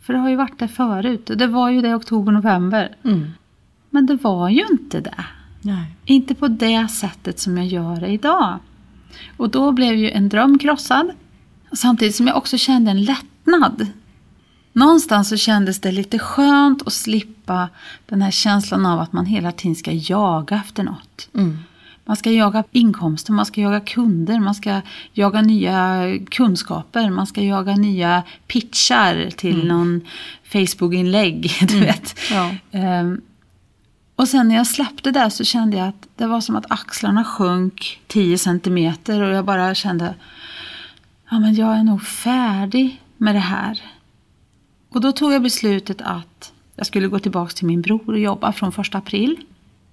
[0.01, 1.31] För det har ju varit det förut.
[1.35, 2.95] Det var ju det i oktober-november.
[3.03, 3.31] Mm.
[3.89, 5.25] Men det var ju inte det.
[5.61, 5.95] Nej.
[6.05, 8.59] Inte på det sättet som jag gör det idag.
[9.37, 11.11] Och då blev ju en dröm krossad.
[11.71, 13.87] Samtidigt som jag också kände en lättnad.
[14.73, 17.69] Någonstans så kändes det lite skönt att slippa
[18.05, 21.29] den här känslan av att man hela tiden ska jaga efter något.
[21.33, 21.57] Mm.
[22.05, 24.81] Man ska jaga inkomster, man ska jaga kunder, man ska
[25.13, 30.01] jaga nya kunskaper, man ska jaga nya pitchar till någon
[30.43, 31.51] Facebook-inlägg.
[31.67, 32.19] Du vet.
[32.31, 32.51] Ja.
[32.71, 33.21] Ehm,
[34.19, 37.23] och sen när jag släppte det så kände jag att det var som att axlarna
[37.23, 40.15] sjönk 10 centimeter och jag bara kände
[41.29, 43.81] ja men jag är nog färdig med det här.
[44.89, 48.51] Och då tog jag beslutet att jag skulle gå tillbaka till min bror och jobba
[48.51, 49.39] från första april.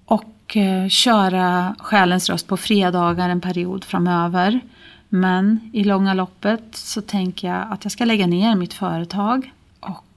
[0.05, 4.59] Och eh, köra Själens röst på fredagar en period framöver.
[5.09, 9.51] Men i långa loppet så tänker jag att jag ska lägga ner mitt företag.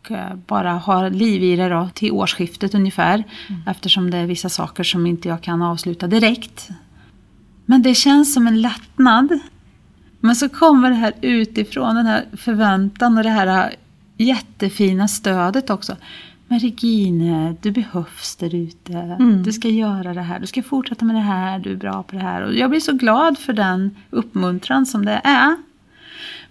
[0.01, 3.25] Och eh, bara ha liv i det då till årsskiftet ungefär.
[3.67, 6.69] Eftersom det är vissa saker som inte jag kan avsluta direkt.
[7.67, 9.39] Men det känns som en lättnad.
[10.21, 13.75] Men så kommer det här utifrån, den här förväntan och det här
[14.17, 15.97] jättefina stödet också.
[16.49, 18.93] Men Regine, du behövs där ute.
[18.93, 19.43] Mm.
[19.43, 22.17] Du ska göra det här, du ska fortsätta med det här, du är bra på
[22.17, 22.43] det här.
[22.43, 25.57] Och jag blir så glad för den uppmuntran som det är.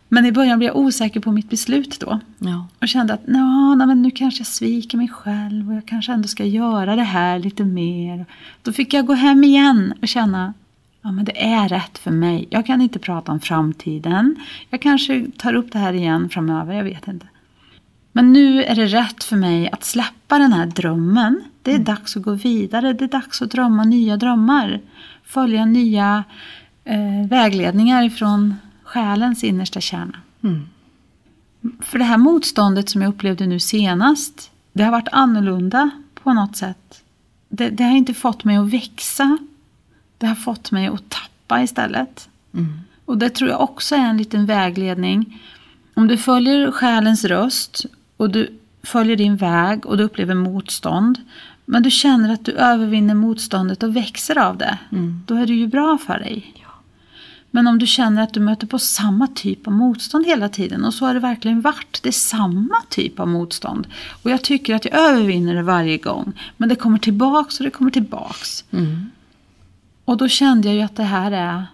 [0.09, 2.19] Men i början blev jag osäker på mitt beslut då.
[2.39, 2.67] Ja.
[2.81, 6.11] Och kände att "Nå, nej, men nu kanske jag sviker mig själv och jag kanske
[6.11, 8.25] ändå ska göra det här lite mer.
[8.61, 10.53] Då fick jag gå hem igen och känna
[11.01, 12.47] Ja, men det är rätt för mig.
[12.49, 14.35] Jag kan inte prata om framtiden.
[14.69, 17.27] Jag kanske tar upp det här igen framöver, jag vet inte.
[18.11, 21.41] Men nu är det rätt för mig att släppa den här drömmen.
[21.61, 22.93] Det är dags att gå vidare.
[22.93, 24.81] Det är dags att drömma nya drömmar.
[25.23, 26.23] Följa nya
[26.83, 28.55] eh, vägledningar ifrån
[28.89, 30.17] själens innersta kärna.
[30.43, 30.69] Mm.
[31.82, 36.58] För det här motståndet som jag upplevde nu senast, det har varit annorlunda på något
[36.58, 37.04] sätt.
[37.49, 39.38] Det, det har inte fått mig att växa.
[40.17, 42.30] Det har fått mig att tappa istället.
[42.54, 42.80] Mm.
[43.06, 45.41] Och det tror jag också är en liten vägledning.
[45.93, 47.86] Om du följer själens röst
[48.17, 51.17] och du följer din väg och du upplever motstånd.
[51.65, 54.78] Men du känner att du övervinner motståndet och växer av det.
[54.91, 55.23] Mm.
[55.25, 56.54] Då är det ju bra för dig.
[57.51, 60.93] Men om du känner att du möter på samma typ av motstånd hela tiden och
[60.93, 61.99] så har det verkligen varit.
[62.03, 63.88] Det är samma typ av motstånd.
[64.23, 66.33] Och jag tycker att jag övervinner det varje gång.
[66.57, 68.65] Men det kommer tillbaks och det kommer tillbaks.
[68.71, 69.12] Mm.
[70.05, 71.65] Och då kände jag ju att det här är,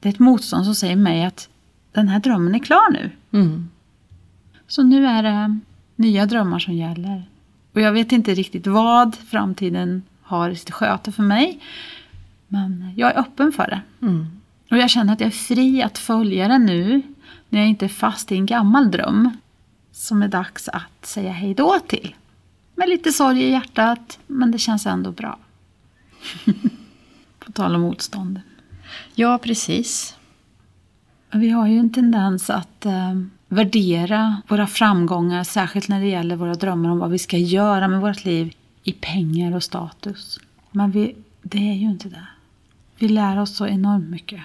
[0.00, 1.48] det är ett motstånd som säger mig att
[1.92, 3.10] den här drömmen är klar nu.
[3.32, 3.70] Mm.
[4.66, 5.58] Så nu är det
[5.96, 7.24] nya drömmar som gäller.
[7.72, 11.60] Och jag vet inte riktigt vad framtiden har i sitt sköte för mig.
[12.48, 14.06] Men jag är öppen för det.
[14.06, 14.26] Mm.
[14.70, 17.02] Och jag känner att jag är fri att följa det nu.
[17.48, 19.30] När jag inte är fast i en gammal dröm.
[19.92, 22.14] Som är dags att säga hej då till.
[22.74, 24.18] Med lite sorg i hjärtat.
[24.26, 25.38] Men det känns ändå bra.
[27.38, 28.40] På tal om motstånd.
[29.14, 30.16] Ja, precis.
[31.32, 33.14] Vi har ju en tendens att eh,
[33.48, 38.00] värdera våra framgångar, särskilt när det gäller våra drömmar om vad vi ska göra med
[38.00, 40.40] vårt liv, i pengar och status.
[40.70, 42.26] Men vi, det är ju inte det.
[42.98, 44.40] Vi lär oss så enormt mycket.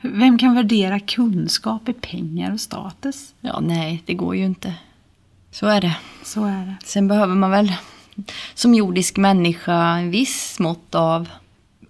[0.00, 3.34] Vem kan värdera kunskap i pengar och status?
[3.40, 4.74] Ja, nej, det går ju inte.
[5.50, 5.96] Så är det.
[6.24, 6.76] Så är det.
[6.84, 7.72] Sen behöver man väl
[8.54, 11.28] som jordisk människa en viss mått av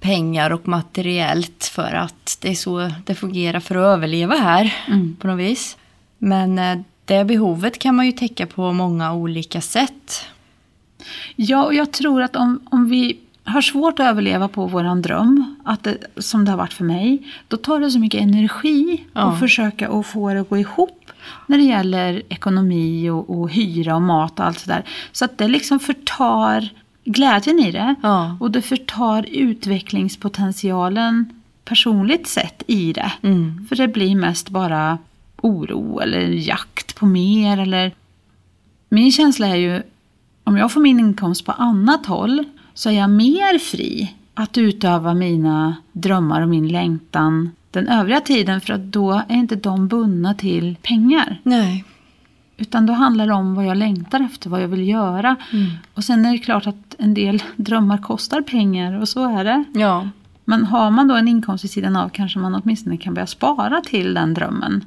[0.00, 5.16] pengar och materiellt för att det är så det fungerar för att överleva här Mm.
[5.20, 5.76] på något vis.
[6.18, 10.24] Men eh, det behovet kan man ju täcka på många olika sätt.
[11.36, 13.18] Ja, och jag tror att om, om vi
[13.48, 17.26] har svårt att överleva på våran dröm, att det, som det har varit för mig,
[17.48, 19.20] då tar det så mycket energi Ja.
[19.20, 20.94] att försöka att få det att gå ihop
[21.46, 24.84] när det gäller ekonomi och, och hyra och mat och allt sådär.
[25.12, 26.68] Så att det liksom förtar
[27.04, 27.94] glädjen i det.
[28.02, 28.36] Ja.
[28.40, 33.12] Och det förtar utvecklingspotentialen personligt sett i det.
[33.22, 33.66] Mm.
[33.68, 34.98] För det blir mest bara
[35.40, 37.92] oro eller jakt på mer eller...
[38.90, 39.82] Min känsla är ju,
[40.44, 42.44] om jag får min inkomst på annat håll
[42.78, 48.60] så är jag mer fri att utöva mina drömmar och min längtan den övriga tiden
[48.60, 51.40] för att då är inte de bundna till pengar.
[51.42, 51.84] Nej.
[52.56, 55.36] Utan då handlar det om vad jag längtar efter, vad jag vill göra.
[55.52, 55.70] Mm.
[55.94, 59.64] Och sen är det klart att en del drömmar kostar pengar och så är det.
[59.74, 60.08] Ja.
[60.44, 63.80] Men har man då en inkomst vid sidan av kanske man åtminstone kan börja spara
[63.80, 64.84] till den drömmen.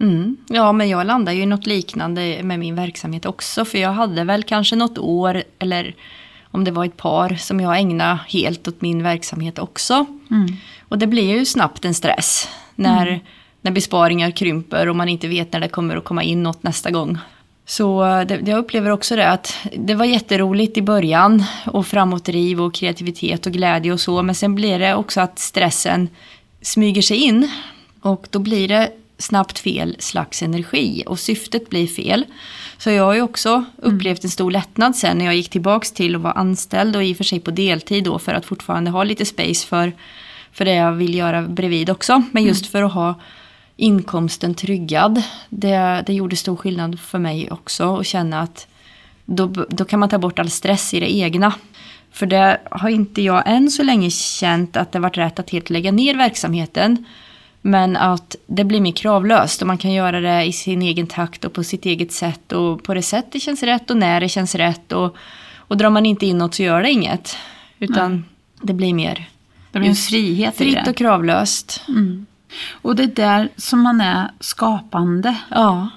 [0.00, 0.36] Mm.
[0.48, 3.64] Ja, men jag landar ju i något liknande med min verksamhet också.
[3.64, 5.94] För jag hade väl kanske något år, eller
[6.56, 10.06] om det var ett par, som jag ägnade helt åt min verksamhet också.
[10.30, 10.46] Mm.
[10.88, 13.20] Och det blir ju snabbt en stress när,
[13.60, 16.90] när besparingar krymper och man inte vet när det kommer att komma in något nästa
[16.90, 17.18] gång.
[17.66, 22.74] Så det, jag upplever också det att det var jätteroligt i början och framåtdriv och
[22.74, 24.22] kreativitet och glädje och så.
[24.22, 26.08] Men sen blir det också att stressen
[26.62, 27.50] smyger sig in
[28.00, 32.24] och då blir det snabbt fel slags energi och syftet blir fel.
[32.78, 36.14] Så jag har ju också upplevt en stor lättnad sen när jag gick tillbaks till
[36.14, 39.04] att vara anställd och i och för sig på deltid då för att fortfarande ha
[39.04, 39.92] lite space för,
[40.52, 42.22] för det jag vill göra bredvid också.
[42.32, 43.14] Men just för att ha
[43.76, 45.22] inkomsten tryggad.
[45.48, 48.66] Det, det gjorde stor skillnad för mig också och känna att
[49.24, 51.54] då, då kan man ta bort all stress i det egna.
[52.12, 55.70] För det har inte jag än så länge känt att det varit rätt att helt
[55.70, 57.04] lägga ner verksamheten.
[57.66, 61.44] Men att det blir mer kravlöst och man kan göra det i sin egen takt
[61.44, 64.28] och på sitt eget sätt och på det sätt det känns rätt och när det
[64.28, 64.92] känns rätt.
[64.92, 65.16] Och,
[65.58, 67.36] och drar man inte in något så gör det inget.
[67.78, 68.24] Utan
[68.62, 69.28] det blir mer
[69.72, 70.90] Det blir en frihet i fritt det.
[70.90, 71.84] och kravlöst.
[72.70, 75.36] Och det är där som man är skapande.
[75.50, 75.88] Ja.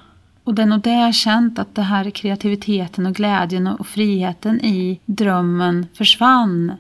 [0.44, 3.68] Och det är nog det jag har känt att det här är kreativiteten och glädjen
[3.68, 6.72] och friheten i drömmen försvann.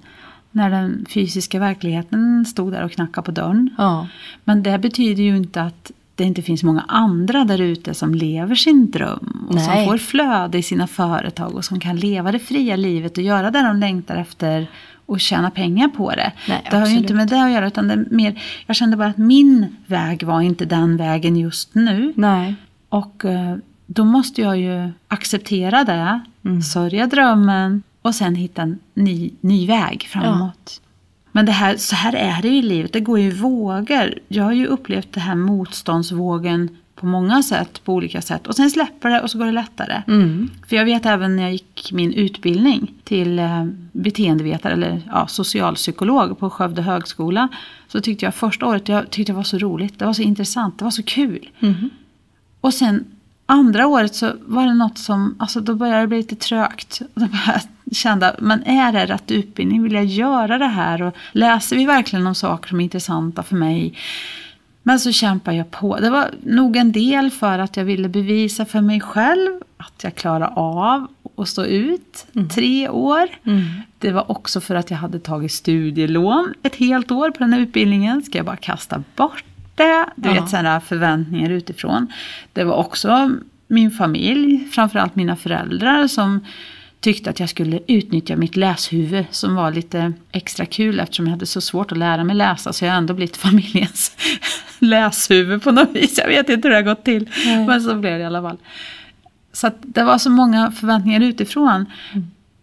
[0.59, 3.69] När den fysiska verkligheten stod där och knackade på dörren.
[3.77, 4.07] Ja.
[4.43, 8.55] Men det betyder ju inte att det inte finns många andra där ute som lever
[8.55, 9.45] sin dröm.
[9.49, 9.87] Och som Nej.
[9.87, 13.61] får flöde i sina företag och som kan leva det fria livet och göra det
[13.61, 14.67] de längtar efter
[15.05, 16.31] och tjäna pengar på det.
[16.47, 19.07] Nej, det har ju inte med det att göra utan det mer, jag kände bara
[19.07, 22.13] att min väg var inte den vägen just nu.
[22.15, 22.55] Nej.
[22.89, 26.61] Och eh, då måste jag ju acceptera det, Mm.
[26.61, 30.81] sörja drömmen och sen hitta en ny, ny väg framåt.
[31.31, 34.13] Men det här, så här är det ju i livet, det går ju vågor.
[34.27, 38.47] Jag har ju upplevt det här motståndsvågen på många sätt, på olika sätt.
[38.47, 40.03] Och sen släpper det och så går det lättare.
[40.07, 40.49] Mm.
[40.67, 46.39] För jag vet även när jag gick min utbildning till eh, beteendevetare eller ja, socialpsykolog
[46.39, 47.47] på Skövde högskola.
[47.87, 50.79] Så tyckte jag första året jag tyckte det var så roligt, det var så intressant,
[50.79, 51.49] det var så kul.
[51.59, 51.89] Mhm.
[52.61, 53.05] Och sen
[53.49, 57.01] andra året så var det något som, alltså då började det bli lite trögt.
[57.13, 59.83] Och då började jag känna, men är det rätt utbildning?
[59.83, 61.01] Vill jag göra det här?
[61.01, 63.93] Och läser vi verkligen om saker som är intressanta för mig?
[64.83, 65.97] Men så kämpar jag på.
[65.97, 70.15] Det var nog en del för att jag ville bevisa för mig själv att jag
[70.15, 71.07] klarar av
[71.37, 73.27] att stå ut tre år.
[73.43, 73.63] Mm.
[73.97, 77.59] Det var också för att jag hade tagit studielån ett helt år på den här
[77.59, 78.21] utbildningen.
[78.21, 79.43] Ska jag bara kasta bort
[79.79, 80.05] det?
[80.15, 80.33] Du Ja.
[80.41, 82.07] vet sådana förväntningar utifrån.
[82.53, 83.31] Det var också
[83.67, 86.45] min familj, framförallt mina föräldrar som
[86.99, 91.45] tyckte att jag skulle utnyttja mitt läshuvud som var lite extra kul eftersom jag hade
[91.45, 94.15] så svårt att lära mig läsa så jag har ändå blivit familjens
[94.79, 96.17] läshuvud på något vis.
[96.17, 97.67] Jag vet inte hur det har gått till Nej.
[97.67, 98.57] men så blev det i alla fall.
[99.53, 101.85] Så det var så många förväntningar utifrån.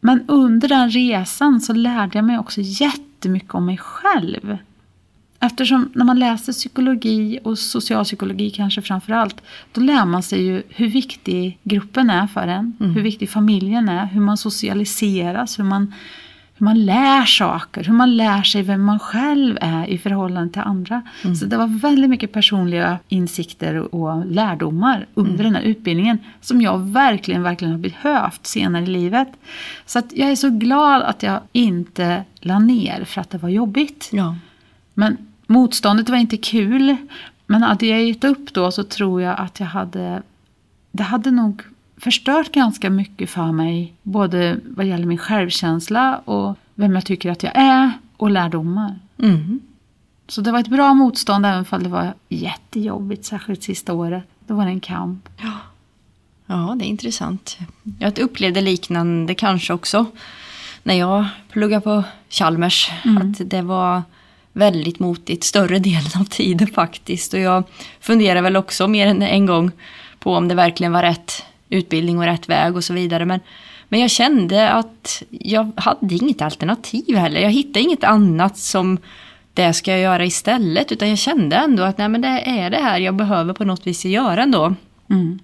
[0.00, 4.59] Men under den resan så lärde jag mig också jättemycket om mig själv.
[5.40, 10.62] Eftersom när man läser psykologi och socialpsykologi kanske framför allt, då lär man sig ju
[10.68, 15.94] hur viktig gruppen är för en, hur viktig familjen är, hur man socialiseras, hur man,
[16.55, 20.62] hur man lär saker, hur man lär sig vem man själv är i förhållande till
[20.62, 21.03] andra.
[21.40, 26.79] Så det var väldigt mycket personliga insikter och lärdomar under den här utbildningen som jag
[26.79, 29.29] verkligen, verkligen har behövt senare i livet.
[29.87, 33.49] Så att jag är så glad att jag inte la ner för att det var
[33.49, 34.11] jobbigt.
[34.12, 34.37] Ja.
[34.98, 36.96] Men motståndet var inte kul.
[37.46, 40.22] Men hade jag gett upp då så tror jag att jag hade...
[40.92, 41.62] Det hade nog
[41.96, 43.94] förstört ganska mycket för mig.
[44.02, 48.98] Både vad gäller min självkänsla och vem jag tycker att jag är och lärdomar.
[49.18, 49.61] Mm.
[50.28, 54.24] Så det var ett bra motstånd även om det var jättejobbigt, särskilt sista året.
[54.46, 55.28] Då var det en kamp.
[56.46, 57.59] Ja, det är intressant.
[57.98, 60.06] Jag upplevde liknande kanske också
[60.82, 62.90] när jag pluggade på Chalmers.
[63.20, 64.02] Att det var
[64.57, 67.35] väldigt motigt större delen av tiden faktiskt.
[67.35, 67.64] Och jag
[68.01, 69.71] funderar väl också mer än en gång
[70.19, 73.25] på om det verkligen var rätt utbildning och rätt väg och så vidare.
[73.25, 73.40] Men,
[73.88, 77.40] Men jag kände att jag hade inget alternativ heller.
[77.40, 78.99] Jag hittade inget annat som
[79.55, 80.92] det ska jag göra istället.
[80.92, 83.87] Utan jag kände ändå att nej, men det är det här jag behöver på något
[83.87, 84.75] vis göra ändå.
[85.11, 85.38] Mm.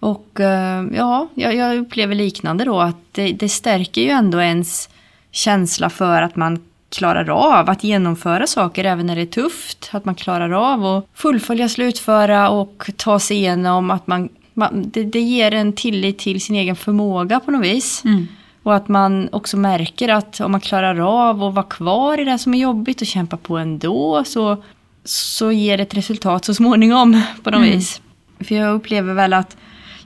[0.00, 4.88] Och eh, ja, jag, jag upplever liknande då att det, det stärker ju ändå ens
[5.30, 6.60] känsla för att man
[6.98, 9.90] klarar av att genomföra saker även när det är tufft.
[9.92, 13.90] Att man klarar av att fullfölja, slutföra och ta sig igenom.
[13.90, 18.04] Att man, man det, det ger en tillit till sin egen förmåga på något vis.
[18.04, 18.26] Mm.
[18.62, 22.38] Och att man också märker att om man klarar av att vara kvar i det
[22.38, 24.62] som är jobbigt och kämpa på ändå så,
[25.04, 27.70] så ger det ett resultat så småningom på något Mm.
[27.70, 28.00] vis.
[28.40, 29.56] För jag upplever väl att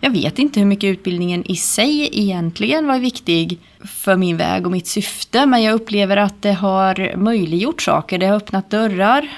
[0.00, 4.72] jag vet inte hur mycket utbildningen i sig egentligen var viktig för min väg och
[4.72, 5.46] mitt syfte.
[5.46, 8.18] Men jag upplever att det har möjliggjort saker.
[8.18, 9.28] Det har öppnat dörrar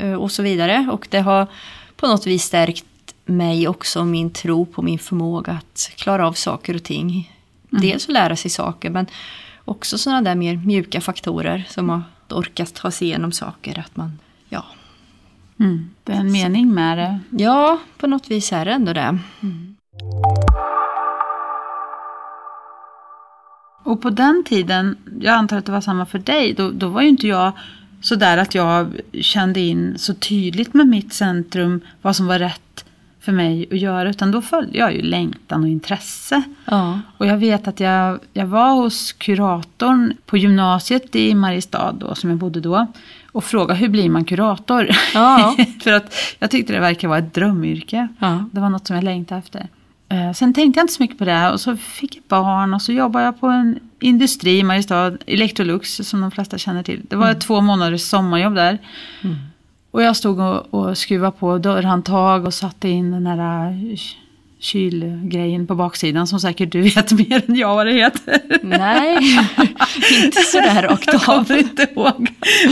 [0.00, 0.88] eh, och så vidare.
[0.92, 1.46] Och det har
[1.96, 2.84] på något vis stärkt
[3.24, 7.32] mig också, min tro på min förmåga att klara av saker och ting.
[7.70, 9.06] Dels att lära sig saker men
[9.64, 13.78] också sådana där mer mjuka faktorer som att orka ta sig igenom saker.
[13.78, 14.64] Att man, ja.
[15.60, 15.90] Mm.
[16.04, 17.20] Det är en mening med det.
[17.30, 19.18] ja, på något vis är det ändå det.
[23.84, 27.02] Och på den tiden, jag antar att det var samma för dig, då, då var
[27.02, 27.52] ju inte jag
[28.00, 32.84] så där att jag kände in så tydligt med mitt centrum vad som var rätt
[33.20, 34.10] för mig att göra.
[34.10, 36.42] Utan då följde jag ju längtan och intresse.
[36.64, 37.00] Ja.
[37.18, 42.30] Och jag vet att jag, jag var hos kuratorn på gymnasiet i Mariestad då, som
[42.30, 42.86] jag bodde då.
[43.32, 44.88] Och frågade hur blir man kurator?
[45.14, 45.56] Ja.
[45.82, 48.08] för att jag tyckte det verkar vara ett drömyrke.
[48.18, 48.44] Ja.
[48.52, 49.68] Det var något som jag längtade efter.
[50.14, 52.82] Eh, Sen tänkte jag inte så mycket på det och så fick jag barn och
[52.82, 57.00] så jobbade jag på en industri i Mariestad, Electrolux som de flesta känner till.
[57.08, 58.78] Det var två månaders sommarjobb där.
[59.90, 63.98] Och jag stod och, och skruvade på dörrhandtag och satte in den här eh,
[64.58, 68.40] kylgrejen på baksidan som säkert du vet mer än jag vad det heter.
[68.62, 69.16] Nej,
[70.24, 71.20] inte sådär rakt Jag av.
[71.20, 72.28] kommer inte ihåg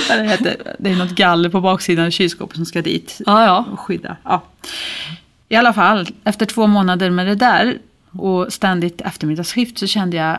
[0.09, 0.57] vad det heter.
[0.79, 3.65] Det är något galler på baksidan av kylskåpet som ska dit Ja, ja.
[3.73, 4.17] och skydda.
[4.25, 4.43] Ja.
[5.53, 7.79] I alla fall, efter två månader med det där
[8.13, 10.39] och ständigt eftermiddagsskift så kände jag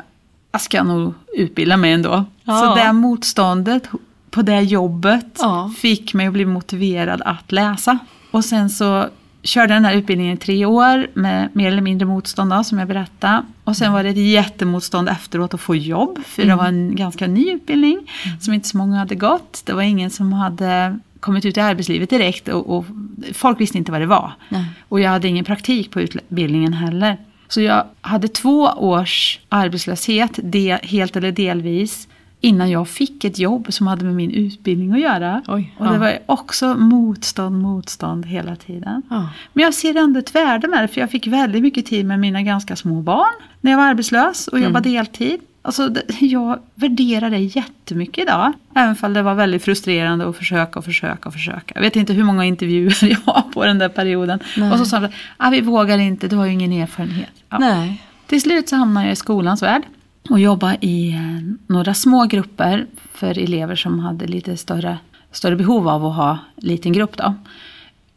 [0.52, 2.26] jag ska nog utbilda mig ändå.
[2.44, 2.60] Ja.
[2.60, 3.84] Så det motståndet
[4.32, 5.74] på det jobbet Ja.
[5.78, 8.00] fick mig att bli motiverad att läsa.
[8.32, 9.06] Och sen så
[9.44, 12.88] körde den här utbildningen i tre år med mer eller mindre motstånd då, som jag
[12.88, 13.44] berättade.
[13.64, 16.20] Och sen var det ett jättemotstånd efteråt att få jobb.
[16.26, 19.62] För det var en ganska ny utbildning som inte så många hade gått.
[19.66, 22.86] Det var ingen som hade kommit ut i arbetslivet direkt och, och
[23.34, 24.32] folk visste inte vad det var.
[24.50, 24.66] Nej.
[24.90, 27.18] Och jag hade ingen praktik på utbildningen heller.
[27.48, 32.08] Så jag hade två års arbetslöshet, de, helt eller delvis,
[32.42, 35.42] innan jag fick ett jobb som hade med min utbildning att göra.
[35.48, 35.92] Oj, och ja.
[35.92, 39.02] det var också motstånd, motstånd hela tiden.
[39.10, 39.30] Ja.
[39.54, 42.20] Men jag ser ändå ett värde med det, för jag fick väldigt mycket tid med
[42.20, 45.40] mina ganska små barn när jag var arbetslös och jobbade deltid.
[45.66, 48.54] Alltså, jag värderar det jättemycket idag.
[48.76, 51.74] Även om det var väldigt frustrerande att försöka och försöka och försöka.
[51.76, 54.40] Jag vet inte hur många intervjuer jag har på den där perioden.
[54.58, 54.72] Nej.
[54.72, 57.30] Och så sa de, ah, vi vågar inte, du har ju ingen erfarenhet.
[57.50, 57.58] Ja.
[57.58, 58.04] Nej.
[58.28, 59.82] Till slut så hamnade jag i skolans värld
[60.30, 64.98] och jobbade i eh, några små grupper för elever som hade lite större,
[65.32, 67.18] större behov av att ha liten grupp.
[67.18, 67.34] Då.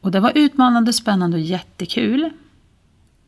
[0.01, 2.31] Och det var utmanande, spännande och jättekul.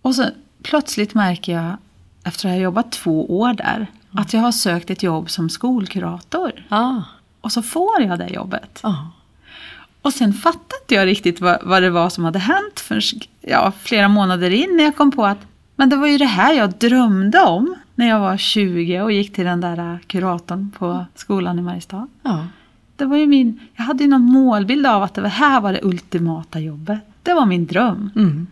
[0.03, 0.25] Och så
[0.63, 1.77] plötsligt märker jag,
[2.25, 6.53] efter att ha jobbat två år där, att jag har sökt ett jobb som skolkurator.
[6.69, 7.05] Ja.
[7.41, 8.81] Och så får jag det jobbet.
[8.83, 9.11] Ja.
[10.03, 13.03] Och sen fattade inte jag riktigt vad, vad det var som hade hänt förrän
[13.41, 15.39] ja, flera månader in när jag kom på att
[15.77, 19.33] men det var ju det här jag drömde om när jag var 20 och gick
[19.33, 22.09] till den där äh, kuratorn på skolan i Mariestad.
[22.23, 22.47] Ja.
[22.97, 25.81] Det var ju min, jag hade ju någon målbild av att det här var det
[25.83, 26.99] ultimata jobbet.
[27.23, 28.11] Det var min dröm.
[28.17, 28.47] Mm.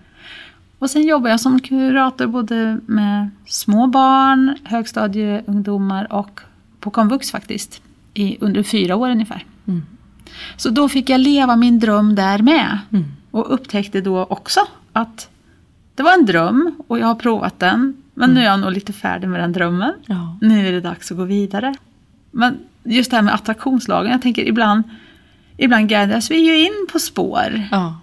[0.87, 6.40] Och sen jobbade jag som kurator både med små barn, högstadieungdomar och
[6.81, 7.83] på komvux faktiskt.
[8.14, 9.44] I, under fyra år ungefär.
[9.66, 9.83] Mm.
[10.57, 12.79] Så då fick jag leva min dröm där med.
[12.92, 13.05] Mm.
[13.31, 14.60] Och upptäckte då också
[14.92, 15.29] att
[15.94, 18.02] det var en dröm och jag har provat den.
[18.15, 19.92] Men nu är jag nog lite färdig med den drömmen.
[20.06, 20.38] Ja.
[20.40, 21.75] Nu är det dags att gå vidare.
[22.31, 24.83] Men just det här med attraktionslagen, jag tänker ibland,
[25.56, 27.69] ibland guidas vi ju in på spår.
[27.71, 27.94] Ja.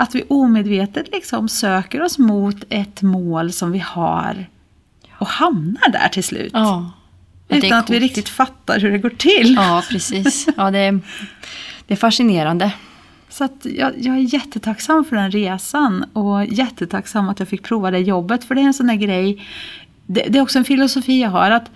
[0.00, 4.46] Att vi omedvetet liksom söker oss mot ett mål som vi har
[5.18, 6.50] och hamnar där till slut.
[6.54, 6.90] Ja.
[7.48, 9.54] Utan att vi riktigt fattar hur det går till.
[9.56, 10.46] Ja, precis.
[10.56, 11.00] Ja, det, är,
[11.86, 12.72] det är fascinerande.
[13.28, 17.98] Så jag, jag är jättetacksam för den resan och jättetacksam att jag fick prova det
[17.98, 18.44] jobbet.
[18.44, 19.46] För det är en sån där grej,
[20.06, 21.70] det, det är också en filosofi jag har att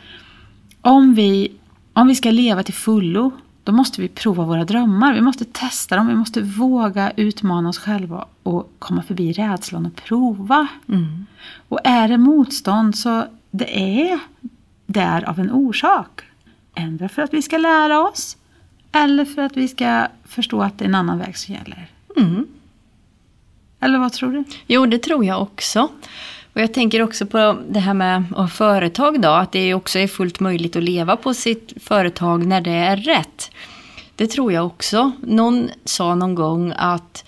[0.81, 1.53] om vi,
[1.93, 3.33] om vi ska leva till fullo,
[3.65, 5.15] då måste vi prova våra drömmar.
[5.15, 9.95] Vi måste testa dem, vi måste våga utmana oss själva och komma förbi rädslan och
[9.95, 10.67] prova.
[10.89, 11.27] Mm.
[11.69, 14.21] Och är det motstånd så det är
[14.87, 16.21] där av en orsak.
[16.75, 18.37] Ändra för att vi ska lära oss
[18.93, 21.91] eller för att vi ska förstå att det är en annan väg som gäller.
[22.17, 22.47] Mm.
[23.81, 24.45] Eller vad tror du?
[24.67, 25.89] Jo, det tror jag också.
[26.55, 30.41] Och jag tänker också på det här med företag då, att det också är fullt
[30.41, 33.51] möjligt att leva på sitt företag när det är rätt.
[34.17, 35.13] Det tror jag också.
[35.23, 37.25] Någon sa någon gång att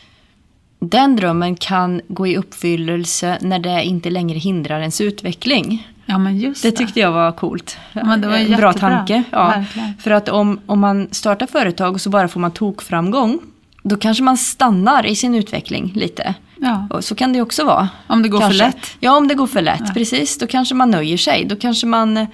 [0.79, 5.89] den drömmen kan gå i uppfyllelse när det inte längre hindrar ens utveckling.
[6.07, 7.79] Ja, men just Det tyckte jag var coolt.
[7.93, 9.23] men det var En Bra tanke.
[9.31, 9.47] Ja.
[9.49, 9.95] Verkligen.
[9.97, 13.41] För att om, om man startar företag och så bara får man tokframgång,
[13.83, 16.35] då kanske man stannar i sin utveckling lite.
[16.61, 17.89] Ja, så kan det också vara.
[18.07, 18.59] om det går Kanske.
[18.59, 18.97] för lätt.
[19.01, 19.95] Ja, om det går för lätt.
[19.95, 21.45] Precis, då kanske man nöjer sig.
[21.45, 22.27] Då kanske man,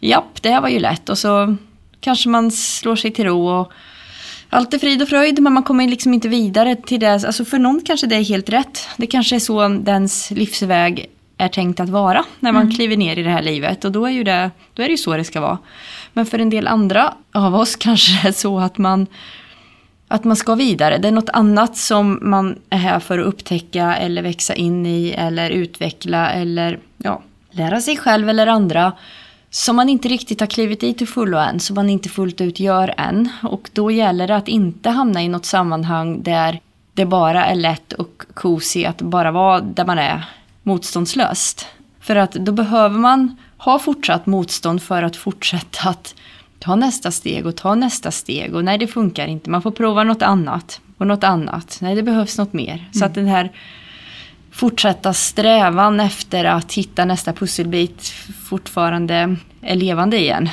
[0.00, 1.08] japp, det här var ju lätt.
[1.08, 1.56] Och så
[2.00, 3.72] kanske man slår sig till ro och
[4.50, 7.12] allt är frid och fröjd, men man kommer liksom inte vidare till det.
[7.12, 8.88] Alltså för någon kanske det är helt rätt.
[8.96, 11.06] Det kanske är så dens livsväg
[11.38, 13.84] är tänkt att vara när man kliver ner i det här livet.
[13.84, 15.58] Och då är, ju det, då är det ju så det ska vara.
[16.12, 19.06] Men för en del andra av oss kanske det är så att man
[20.10, 20.98] att man ska vidare.
[20.98, 25.14] Det är något annat som man är här för att upptäcka eller växa in i
[25.18, 28.92] eller utveckla eller ja, lära sig själv eller andra
[29.50, 32.60] som man inte riktigt har klivit i till fullo än, som man inte fullt ut
[32.60, 33.28] gör än.
[33.42, 36.60] Och då gäller det att inte hamna i något sammanhang där
[36.94, 40.24] det bara är lätt och cozy att bara vara där man är
[40.62, 41.66] motståndslöst.
[42.00, 46.14] För att då behöver man ha fortsatt motstånd för att fortsätta att
[46.60, 48.54] ta nästa steg och ta nästa steg.
[48.54, 49.50] Och nej, det funkar inte.
[49.50, 51.78] Man får prova något annat och något annat.
[51.80, 52.88] Nej, det behövs något mer.
[52.92, 53.52] Så att den här
[54.50, 58.02] fortsätta strävan efter att hitta nästa pusselbit
[58.44, 60.48] fortfarande är levande igen.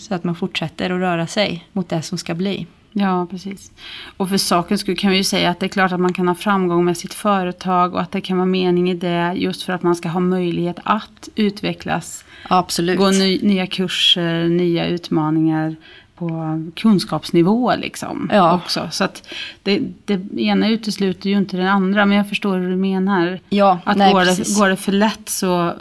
[0.00, 2.66] Så att man fortsätter att röra sig mot det som ska bli.
[2.92, 3.72] Ja, precis.
[4.16, 6.28] Och för sakens skull kan vi ju säga att det är klart att man kan
[6.28, 9.72] ha framgång med sitt företag och att det kan vara mening i det just för
[9.72, 12.24] att man ska ha möjlighet att utvecklas.
[12.42, 12.98] Absolut.
[12.98, 15.76] Gå ny, nya kurser, nya utmaningar
[16.14, 18.30] på kunskapsnivå liksom.
[18.32, 18.54] Ja.
[18.54, 18.88] Också.
[18.90, 19.28] Så att
[19.62, 23.40] det, det ena utesluter ju inte det andra, men jag förstår hur du menar.
[23.48, 25.72] Ja, Att nej, går, det, går det för lätt så,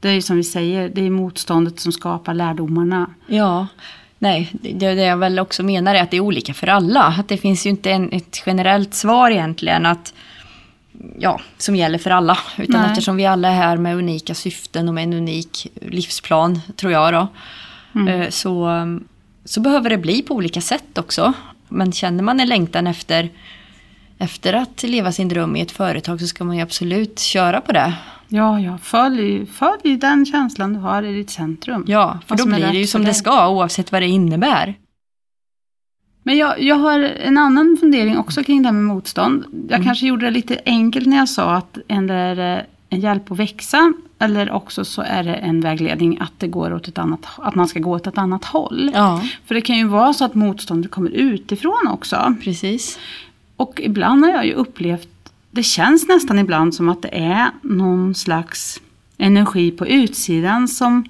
[0.00, 3.10] det är ju som vi säger, det är motståndet som skapar lärdomarna.
[3.26, 3.66] Ja,
[4.18, 7.02] nej, det, det jag väl också menar är att det är olika för alla.
[7.02, 10.14] Att det finns ju inte en, ett generellt svar egentligen att,
[11.18, 12.38] ja, som gäller för alla.
[12.58, 12.90] Utan Nej.
[12.90, 17.12] eftersom vi alla är här med unika syften och med en unik livsplan, tror jag
[17.12, 17.28] då,
[18.10, 18.70] eh, så,
[19.44, 21.32] så behöver det bli på olika sätt också.
[21.68, 23.30] Men känner man en längtan efter,
[24.18, 27.72] efter att leva sin dröm i ett företag så ska man ju absolut köra på
[27.72, 27.94] det.
[28.28, 31.84] Ja, ja, följ, följ den känslan du har i ditt centrum.
[31.88, 34.74] Ja, för då blir det ju som det ska oavsett vad det innebär.
[36.22, 39.44] Men jag, jag har en annan fundering också kring det här med motstånd.
[39.68, 39.84] Jag Mm.
[39.86, 43.38] kanske gjorde det lite enkelt när jag sa att ändå är det en hjälp att
[43.38, 43.92] växa.
[44.18, 47.68] Eller också så är det en vägledning att, det går åt ett annat, att man
[47.68, 48.90] ska gå åt ett annat håll.
[48.94, 52.34] Ja, För det kan ju vara så att motståndet kommer utifrån också.
[52.44, 52.98] precis.
[53.56, 55.08] Och ibland har jag ju upplevt,
[55.50, 58.80] det känns nästan ibland som att det är någon slags
[59.18, 61.04] energi på utsidan som,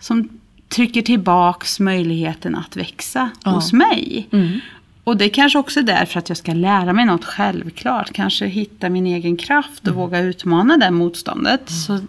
[0.00, 0.28] som
[0.68, 3.50] trycker tillbaks möjligheten att växa Ja.
[3.50, 4.28] hos mig.
[4.32, 4.60] Mm.
[5.04, 8.12] Och det kanske också är därför att jag ska lära mig något självklart.
[8.12, 9.98] Kanske hitta min egen kraft och Mm.
[9.98, 11.70] våga utmana det motståndet.
[11.70, 12.00] Så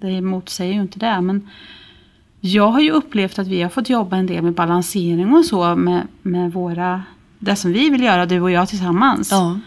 [0.00, 1.20] det motsäger ju inte det.
[1.20, 1.48] Men
[2.40, 5.76] jag har ju upplevt att vi har fått jobba en del med balansering och så
[5.76, 7.02] med, med våra,
[7.38, 9.28] det som vi vill göra, du och jag tillsammans.
[9.30, 9.58] Ja.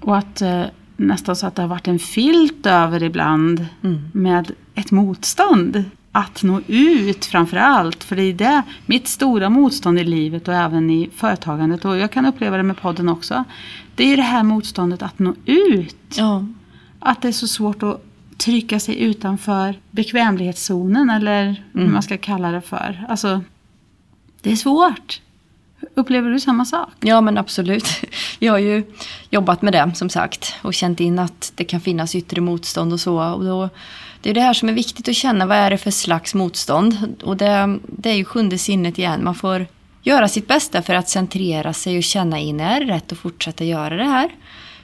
[0.00, 0.62] Och att eh,
[0.96, 4.10] nästan så att det har varit en filt över ibland Mm.
[4.12, 5.84] med ett motstånd.
[6.12, 8.04] Att nå ut framför allt.
[8.04, 11.84] För det är det, mitt stora motstånd i livet och även i företagandet.
[11.84, 13.44] Och jag kan uppleva det med podden också.
[13.94, 15.96] Det är det här motståndet att nå ut.
[16.16, 16.46] Ja.
[16.98, 18.04] Att det är så svårt att
[18.36, 21.10] trycka sig utanför bekvämlighetszonen.
[21.10, 23.04] Eller hur man ska kalla det för.
[23.08, 23.40] Alltså,
[24.42, 25.20] det är svårt.
[25.94, 26.90] Upplever du samma sak?
[27.00, 27.88] ja, men absolut.
[28.38, 28.84] Jag har ju
[29.30, 33.00] jobbat med det som sagt och känt in att det kan finnas yttre motstånd och
[33.00, 33.34] så.
[33.34, 33.68] Och då,
[34.22, 35.46] det är det här som är viktigt att känna.
[35.46, 37.22] Vad är det för slags motstånd?
[37.22, 39.24] Och det, det är ju sjunde sinnet igen.
[39.24, 39.66] Man får
[40.02, 42.60] göra sitt bästa för att centrera sig och känna in.
[42.60, 44.30] Är det rätt att fortsätta göra det här?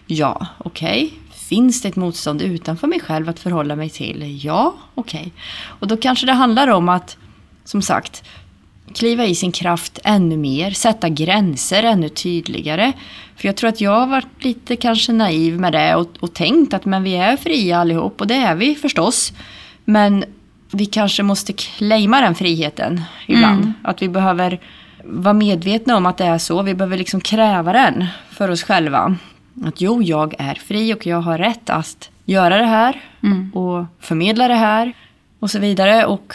[0.07, 1.13] Ja, okej.
[1.49, 4.45] Finns det ett motstånd utanför mig själv att förhålla mig till?
[4.45, 5.33] Ja, okej.
[5.65, 7.17] Och då kanske det handlar om att,
[7.65, 8.25] som sagt,
[8.93, 12.93] kliva i sin kraft ännu mer, sätta gränser ännu tydligare.
[13.37, 16.75] För jag tror att jag har varit lite kanske naiv med det och, och tänkt
[16.75, 19.33] att men vi är fria allihop och det är vi förstås.
[19.85, 20.25] Men
[20.71, 23.63] vi kanske måste claima den friheten ibland.
[23.63, 23.75] Mm.
[23.83, 24.61] Att vi behöver
[25.05, 26.63] vara medvetna om att det är så.
[26.63, 29.17] Vi behöver liksom kräva den för oss själva.
[29.65, 33.51] Att jo, jag är fri och jag har rätt att göra det här Mm.
[33.55, 34.93] och förmedla det här
[35.39, 36.07] och så vidare.
[36.07, 36.35] Och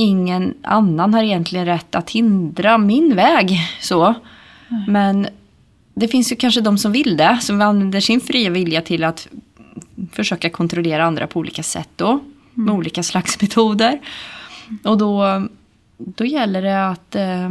[0.00, 3.58] ingen annan har egentligen rätt att hindra min väg.
[3.80, 4.14] Så.
[4.88, 5.26] Men
[5.94, 9.28] det finns ju kanske de som vill det, som använder sin fria vilja till att
[10.12, 12.20] försöka kontrollera andra på olika sätt då.
[12.54, 14.00] Med olika slags metoder.
[14.84, 15.42] Och då,
[15.98, 17.50] då gäller det att, eh,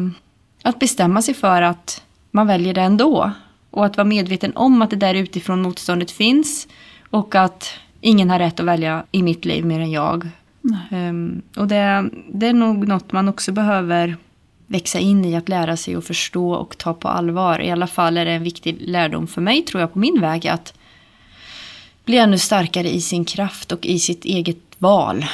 [0.64, 3.32] att bestämma sig för att man väljer det ändå.
[3.72, 6.68] Och att vara medveten om att det där utifrån motståndet finns.
[7.10, 10.30] Och att ingen har rätt att välja i mitt liv mer än jag.
[10.92, 14.18] Um, och det, det är nog något man också behöver
[14.68, 17.62] växa in i att lära sig och förstå och ta på allvar.
[17.62, 20.48] I alla fall är det en viktig lärdom för mig tror jag på min väg
[20.48, 20.74] att
[22.06, 25.26] bli ännu starkare i sin kraft och i sitt eget val.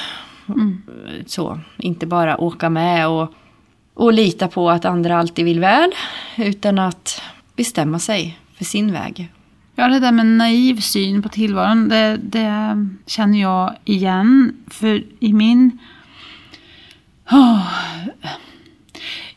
[0.50, 0.82] Mm.
[1.26, 3.34] Så, inte bara åka med och,
[3.94, 5.92] och lita på att andra alltid vill väl.
[6.38, 7.22] Utan att
[7.56, 9.30] bestämma sig för sin väg.
[9.76, 14.54] Ja, det där med naiv syn på tillvaron, det, det känner jag igen.
[14.68, 15.80] För i min...
[17.32, 17.68] Oh,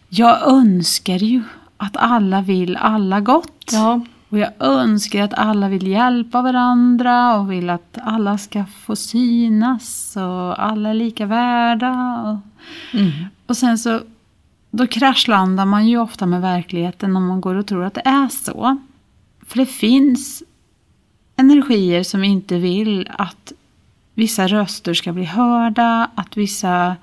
[0.08, 1.42] jag önskar ju
[1.76, 3.70] att alla vill alla gott.
[3.72, 4.00] Ja.
[4.28, 10.16] Och jag önskar att alla vill hjälpa varandra och vill att alla ska få synas
[10.16, 12.22] och alla är lika värda.
[12.22, 12.38] Och,
[12.98, 13.10] Mm.
[13.46, 14.00] och sen så
[14.70, 18.28] då kraschlandar man ju ofta med verkligheten om man går och tror att det är
[18.28, 18.78] så.
[19.48, 20.42] För det finns
[21.36, 23.52] energier som inte vill att
[24.14, 26.96] vissa röster ska bli hörda, att vissa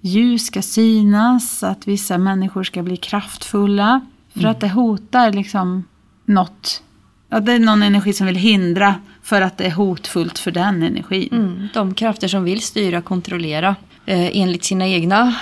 [0.00, 4.00] ljus ska synas, att vissa människor ska bli kraftfulla.
[4.34, 5.84] För att det hotar liksom
[6.24, 6.82] något.
[7.28, 10.82] Ja, det är någon energi som vill hindra för att det är hotfullt för den
[10.82, 11.28] energin.
[11.32, 11.68] Mm.
[11.74, 13.76] De krafter som vill styra, kontrollera
[14.06, 15.34] eh, enligt sina egna,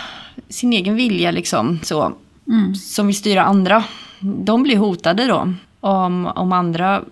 [0.49, 1.79] sin egen vilja liksom.
[1.83, 2.17] Så,
[2.49, 2.75] Mm.
[2.75, 3.85] Som vill styra andra.
[4.21, 5.53] De blir hotade då.
[5.87, 7.03] Om, om andra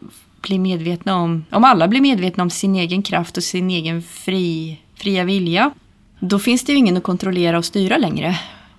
[0.40, 4.80] blir medvetna om, om alla blir medvetna om sin egen kraft och sin egen fri,
[4.94, 5.70] fria vilja.
[6.20, 8.38] Då finns det ju ingen att kontrollera och styra längre.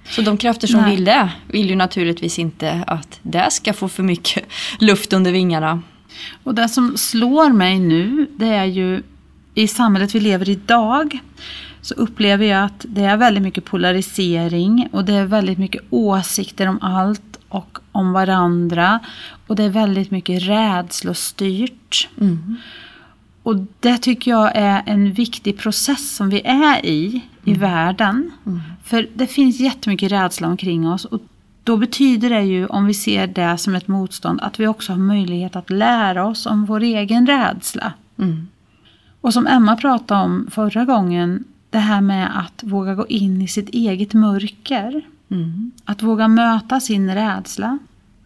[0.10, 0.96] Så de krafter som Nej.
[0.96, 4.46] vill det vill ju naturligtvis inte att det ska få för mycket
[4.80, 5.82] luft under vingarna.
[6.44, 9.04] Och det som slår mig nu, det är ju
[9.54, 11.20] i samhället vi lever i idag
[11.82, 16.68] så upplever jag att det är väldigt mycket polarisering och det är väldigt mycket åsikter
[16.68, 19.00] om allt och om varandra.
[19.48, 22.10] Och det är väldigt mycket rädslostyrt.
[22.22, 22.56] Mm.
[23.44, 28.32] Och det tycker jag är en viktig process som vi är i, i världen.
[28.84, 31.06] För det finns jättemycket rädsla omkring oss.
[31.06, 31.22] Och
[31.64, 35.00] då betyder det ju, om vi ser det som ett motstånd, att vi också har
[35.00, 37.94] möjlighet att lära oss om vår egen rädsla.
[38.18, 38.48] Mm.
[39.22, 43.48] Och som Emma pratade om förra gången, det här med att våga gå in i
[43.48, 45.02] sitt eget mörker.
[45.32, 45.72] Mm.
[45.86, 47.80] Att våga möta sin rädsla.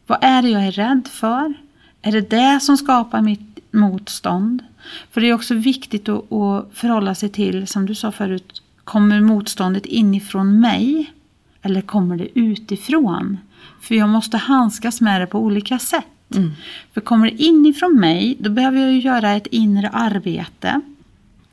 [0.08, 1.54] Vad är det jag är rädd för?
[2.02, 4.64] Är det det som skapar mitt motstånd?
[5.12, 9.22] För det är också viktigt att, att förhålla sig till, som du sa förut, kommer
[9.22, 11.14] motståndet inifrån mig?
[11.62, 13.38] Eller kommer det utifrån?
[13.82, 16.06] För jag måste handskas med det på olika sätt.
[16.36, 16.52] Mm.
[16.94, 20.82] För kommer det inifrån mig, då behöver jag göra ett inre arbete.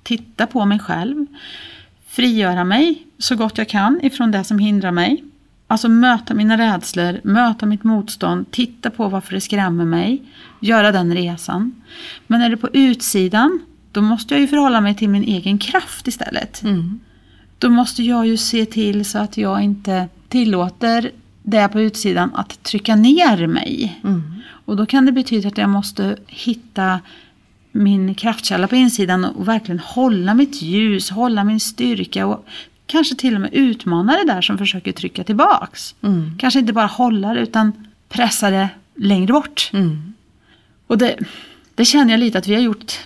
[0.03, 1.27] Titta på mig själv.
[2.07, 5.25] Frigöra mig så gott jag kan ifrån det som hindrar mig.
[5.69, 10.23] Alltså möta mina rädslor, möta mitt motstånd, titta på varför det skrämmer mig.
[10.61, 11.83] Göra den resan.
[12.27, 13.61] Men är det på utsidan,
[13.93, 16.63] då måste jag ju förhålla mig till min egen kraft istället.
[16.63, 17.01] Mm.
[17.59, 21.11] Då måste jag ju se till så att jag inte tillåter
[21.43, 24.01] det på utsidan att trycka ner mig.
[24.05, 24.23] Mm.
[24.49, 27.01] Och då kan det betyda att jag måste hitta
[27.73, 32.47] min kraftkälla på insidan och verkligen hålla mitt ljus, hålla min styrka och
[32.87, 35.95] kanske till och med utmana det där som försöker trycka tillbaks.
[36.03, 36.39] Mm.
[36.39, 37.73] Kanske inte bara hålla det utan
[38.09, 39.71] pressa det längre bort.
[39.73, 40.15] Mm.
[40.87, 41.17] Och det,
[41.75, 43.05] det känner jag lite att vi har gjort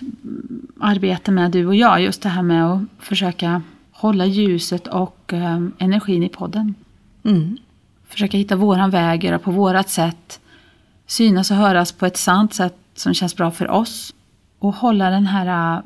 [0.79, 2.01] arbete med du och jag.
[2.01, 3.61] Just det här med att försöka
[3.91, 6.75] hålla ljuset och eh, energin i podden.
[7.23, 7.57] Mm.
[8.07, 10.39] Försöka hitta våran väg, göra på vårat sätt.
[11.07, 14.13] Synas och höras på ett sant sätt som känns bra för oss.
[14.59, 15.81] Och hålla den här,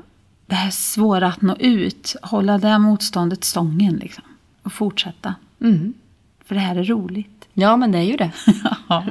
[0.47, 2.15] det här svåra att nå ut.
[2.21, 4.23] Hålla det här motståndet stången liksom.
[4.63, 5.35] Och fortsätta.
[5.61, 5.93] Mm.
[6.45, 7.29] För det här är roligt.
[7.57, 8.31] Ja, men det är ju det.
[8.87, 9.05] Ja.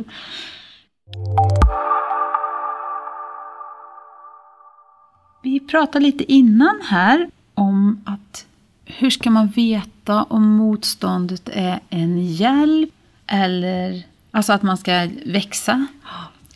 [5.42, 8.46] Vi pratade lite innan här om att
[8.84, 12.90] hur ska man veta om motståndet är en hjälp
[13.26, 15.86] eller alltså att man ska växa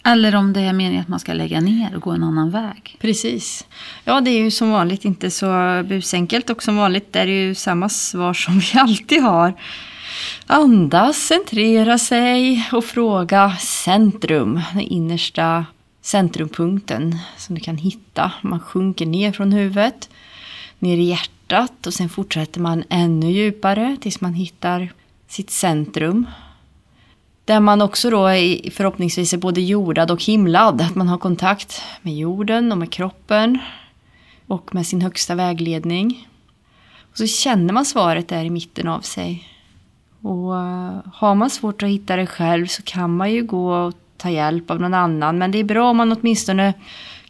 [0.09, 2.97] eller om det är meningen att man ska lägga ner och gå en annan väg.
[3.01, 3.67] Precis.
[4.05, 5.47] Ja, det är ju som vanligt inte så
[5.89, 9.55] busenkelt och som vanligt är det ju samma svar som vi alltid har.
[10.47, 15.67] Andas, centrera sig och fråga centrum, den innersta
[16.03, 18.33] centrumpunkten som du kan hitta.
[18.43, 20.09] Man sjunker ner från huvudet,
[20.79, 24.93] ner i hjärtat och sen fortsätter man ännu djupare tills man hittar
[25.29, 26.27] sitt centrum.
[27.49, 30.81] Där man också då är, förhoppningsvis är både jordad och himlad.
[30.81, 33.59] Att man har kontakt med jorden och med kroppen
[34.47, 36.29] och med sin högsta vägledning.
[37.11, 39.49] Och så känner man svaret där i mitten av sig.
[40.23, 43.95] Och eh, har man svårt att hitta det själv så kan man ju gå och
[44.17, 45.39] ta hjälp av någon annan.
[45.39, 46.75] Men det är bra om man åtminstone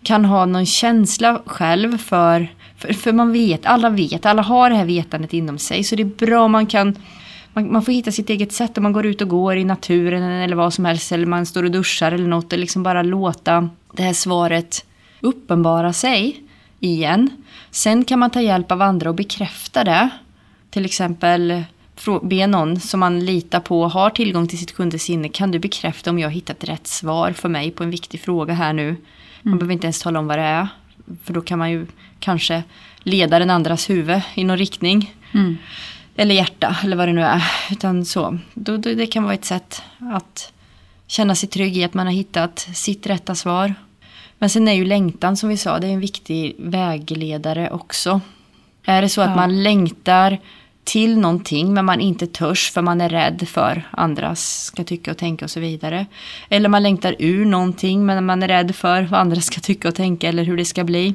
[0.02, 4.76] kan ha någon känsla själv för, för, för man vet, alla vet, alla har det
[4.76, 5.84] här vetandet inom sig.
[5.84, 6.96] Så det är bra om man kan
[7.62, 10.22] man, man, får hitta sitt eget sätt om man går ut och går i naturen
[10.22, 11.12] eller vad som helst.
[11.12, 12.52] Eller man står och duschar eller något.
[12.52, 14.84] Och liksom bara låta det här svaret
[15.20, 16.42] uppenbara sig
[16.80, 17.30] igen.
[17.70, 20.08] Sen kan man ta hjälp av andra och bekräfta det.
[20.70, 21.64] Till exempel
[22.22, 25.28] be någon som man litar på har tillgång till sitt sjunde sinne.
[25.28, 28.72] Kan du bekräfta om jag hittat rätt svar för mig på en viktig fråga här
[28.72, 28.96] nu?
[29.42, 29.58] Man mm.
[29.58, 30.68] behöver inte ens tala om vad det är.
[31.24, 31.86] För då kan man ju
[32.20, 32.62] kanske
[32.98, 35.14] leda den andras huvud i någon riktning.
[35.32, 35.56] Mm.
[36.20, 37.42] Eller hjärta eller vad det nu är.
[37.70, 38.38] Utan så.
[38.54, 40.52] Då, då, det kan vara ett sätt att
[41.06, 43.74] känna sig trygg i att man har hittat sitt rätta svar.
[44.38, 48.20] Men sen är ju längtan som vi sa, det är en viktig vägledare också.
[48.84, 49.36] Är det så att ja.
[49.36, 50.38] man längtar
[50.84, 55.16] till någonting men man inte törs för man är rädd för andras ska tycka och
[55.16, 56.06] tänka och så vidare.
[56.48, 59.94] Eller man längtar ur någonting men man är rädd för vad andra ska tycka och
[59.94, 61.14] tänka eller hur det ska bli.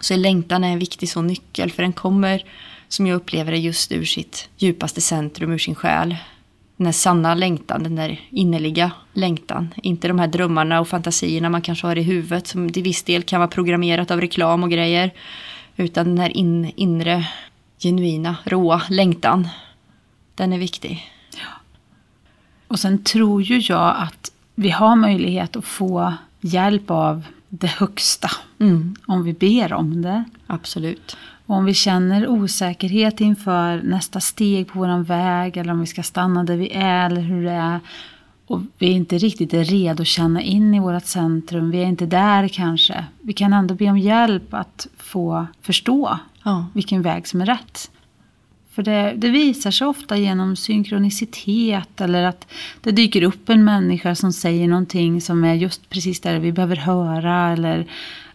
[0.00, 2.44] Så längtan är en viktig sån nyckel för den kommer
[2.90, 6.16] som jag upplever det just ur sitt djupaste centrum, ur sin själ.
[6.76, 9.74] Den där sanna längtan, den där innerliga längtan.
[9.76, 13.22] Inte de här drömmarna och fantasierna man kanske har i huvudet som till viss del
[13.22, 15.10] kan vara programmerat av reklam och grejer.
[15.76, 17.28] Utan den här in, inre,
[17.78, 19.48] genuina, råa längtan.
[20.34, 21.10] Den är viktig.
[21.32, 21.48] Ja.
[22.68, 28.30] Och sen tror ju jag att vi har möjlighet att få hjälp av det högsta.
[28.58, 28.96] Mm.
[29.06, 30.24] Om vi ber om det.
[30.46, 31.16] Absolut.
[31.50, 36.02] Och om vi känner osäkerhet inför nästa steg på vår väg eller om vi ska
[36.02, 37.80] stanna där vi är eller hur det är
[38.46, 42.06] och vi inte riktigt är redo att känna in i vårt centrum, vi är inte
[42.06, 43.04] där kanske.
[43.20, 46.66] Vi kan ändå be om hjälp att få förstå ja.
[46.74, 47.90] vilken väg som är rätt.
[48.70, 52.46] För det, det, visar sig ofta genom synkronicitet eller att
[52.80, 56.76] det dyker upp en människa som säger någonting som är just precis det vi behöver
[56.76, 57.86] höra eller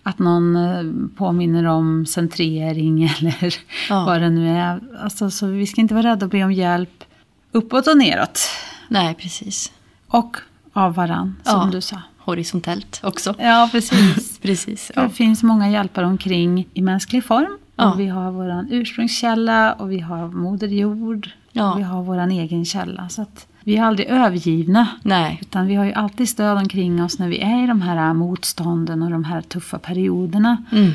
[0.08, 3.56] att någon eh, påminner om centrering eller
[3.90, 4.06] ja.
[4.06, 4.80] vad det nu är.
[5.00, 7.04] Alltså, så vi ska inte vara rädda att be om hjälp
[7.52, 8.40] uppåt och neråt.
[8.88, 9.72] Nej, precis.
[10.08, 10.38] Och
[10.74, 11.70] av varann, som ja.
[11.72, 12.02] du sa.
[12.18, 13.36] Horisontellt också.
[13.38, 14.40] Ja, precis.
[14.42, 15.02] precis ja.
[15.02, 17.58] Det finns många hjälpare omkring i mänsklig form.
[17.76, 21.30] Och vi har vår ursprungskälla och vi har Moder Jord.
[21.54, 23.10] Och vi har vår egen källa.
[23.10, 24.88] Så att vi är aldrig övergivna.
[25.04, 25.40] Nej.
[25.42, 29.04] Utan vi har ju alltid stöd omkring oss när vi är i de här motstånden
[29.04, 30.64] och de här tuffa perioderna.
[30.72, 30.92] Mm.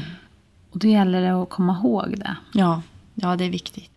[0.71, 2.37] Och då gäller det att komma ihåg det.
[2.53, 2.83] Ja,
[3.14, 3.91] ja det är viktigt.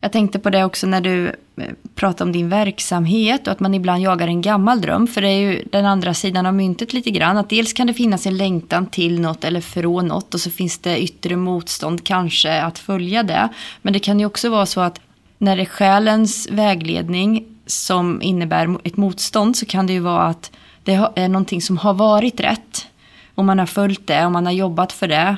[0.00, 3.74] Jag tänkte på det också när du eh, pratade om din verksamhet och att man
[3.74, 5.06] ibland jagar en gammal dröm.
[5.06, 7.36] För det är ju den andra sidan av myntet lite grann.
[7.36, 10.78] Att dels kan det finnas en längtan till något eller från något och så finns
[10.78, 13.48] det yttre motstånd kanske att följa det.
[13.82, 15.00] Men det kan ju också vara så att
[15.38, 20.50] när det är själens vägledning som innebär ett motstånd så kan det ju vara att
[20.84, 22.86] det är någonting som har varit rätt.
[23.34, 25.36] Och man har följt det och man har jobbat för det,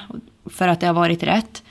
[0.51, 1.63] för att det har varit rätt.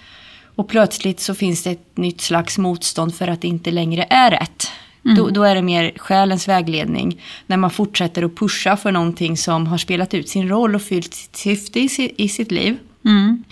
[0.55, 4.32] Och plötsligt så finns det ett nytt slags motstånd för att det inte längre är
[4.32, 4.71] rätt.
[5.05, 5.17] Mm.
[5.17, 7.21] Då, då, är det mer själens vägledning.
[7.47, 11.13] När man fortsätter att pusha för någonting som har spelat ut sin roll och fyllt
[11.13, 12.78] sitt syfte i, i sitt liv.
[13.05, 13.43] Mm.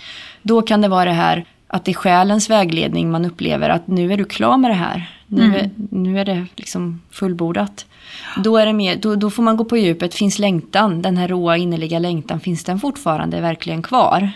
[0.42, 1.44] Då kan det vara det här
[1.76, 5.10] att det är själens vägledning man upplever att nu är du klar med det här.
[5.26, 5.56] Nu, mm.
[5.56, 7.86] är, nu är det liksom fullbordat.
[8.44, 10.14] Då, är det mer, då, då, får man gå på djupet.
[10.14, 14.30] Finns längtan, den här råa innerliga längtan, finns den fortfarande verkligen kvar?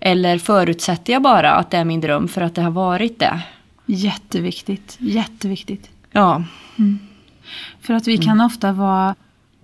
[0.00, 3.40] Eller förutsätter jag bara att det är min dröm för att det har varit det?
[3.86, 5.90] Jätteviktigt, jätteviktigt.
[6.12, 6.44] Ja.
[6.78, 6.98] Mm.
[7.80, 8.46] För att vi kan mm.
[8.46, 9.14] ofta vara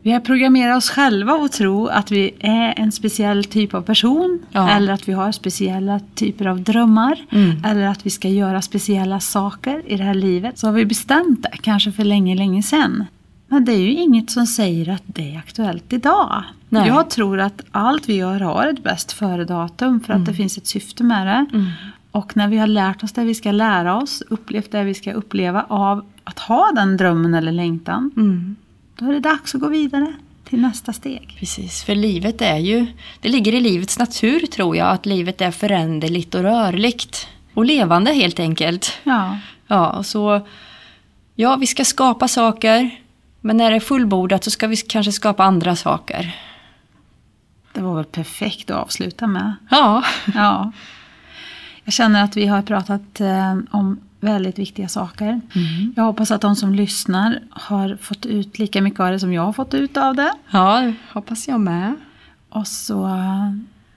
[0.02, 4.38] vi har programmerat oss själva att tro att vi är en speciell typ av person.
[4.50, 4.70] Ja.
[4.70, 7.24] Eller att vi har speciella typer av drömmar.
[7.30, 7.64] Mm.
[7.64, 10.58] Eller att vi ska göra speciella saker i det här livet.
[10.58, 13.04] Så har vi bestämt det, kanske för länge, länge sedan.
[13.48, 16.44] Men det är ju inget som säger att det är aktuellt idag.
[16.68, 16.88] Nej.
[16.88, 20.24] Jag tror att allt vi gör har ett bäst före-datum för att mm.
[20.24, 21.46] det finns ett syfte med det.
[21.52, 21.70] Mm.
[22.10, 25.12] Och när vi har lärt oss det vi ska lära oss, upplevt det vi ska
[25.12, 28.10] uppleva av att ha den drömmen eller längtan.
[29.00, 31.36] Då är det dags att gå vidare till nästa steg.
[31.38, 32.86] Precis, för livet är ju,
[33.20, 37.28] det ligger i livets natur tror jag, att livet är föränderligt och rörligt.
[37.54, 38.98] Och levande helt enkelt.
[39.02, 39.38] Ja.
[39.66, 40.46] Ja, så,
[41.34, 42.90] ja vi ska skapa saker,
[43.40, 46.36] men när det är fullbordat så ska vi kanske skapa andra saker.
[47.72, 49.54] Det var väl perfekt att avsluta med.
[49.70, 50.04] Ja.
[50.34, 50.72] ja.
[51.84, 55.40] Jag känner att vi har pratat eh, om väldigt viktiga saker.
[55.96, 59.42] Jag hoppas att de som lyssnar har fått ut lika mycket av det som jag
[59.42, 60.32] har fått ut av det.
[60.50, 61.94] Ja, hoppas jag med.
[62.48, 63.08] Och så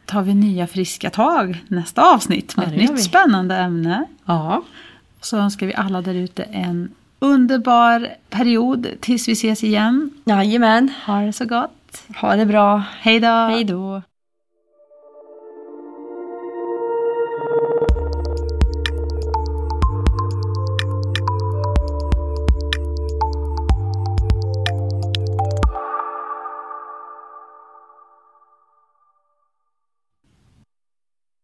[0.05, 2.97] tar vi nya friska tag nästa avsnitt med Ja, ett nytt vi.
[3.01, 4.05] spännande ämne.
[4.25, 4.63] Ja,
[5.21, 10.09] Så önskar vi alla där ute en underbar period tills vi ses igen.
[10.25, 10.91] jajamän.
[11.05, 12.03] Ha det så gott.
[12.21, 12.83] Ha det bra.
[12.99, 13.27] Hej då!
[13.27, 14.01] Hej då.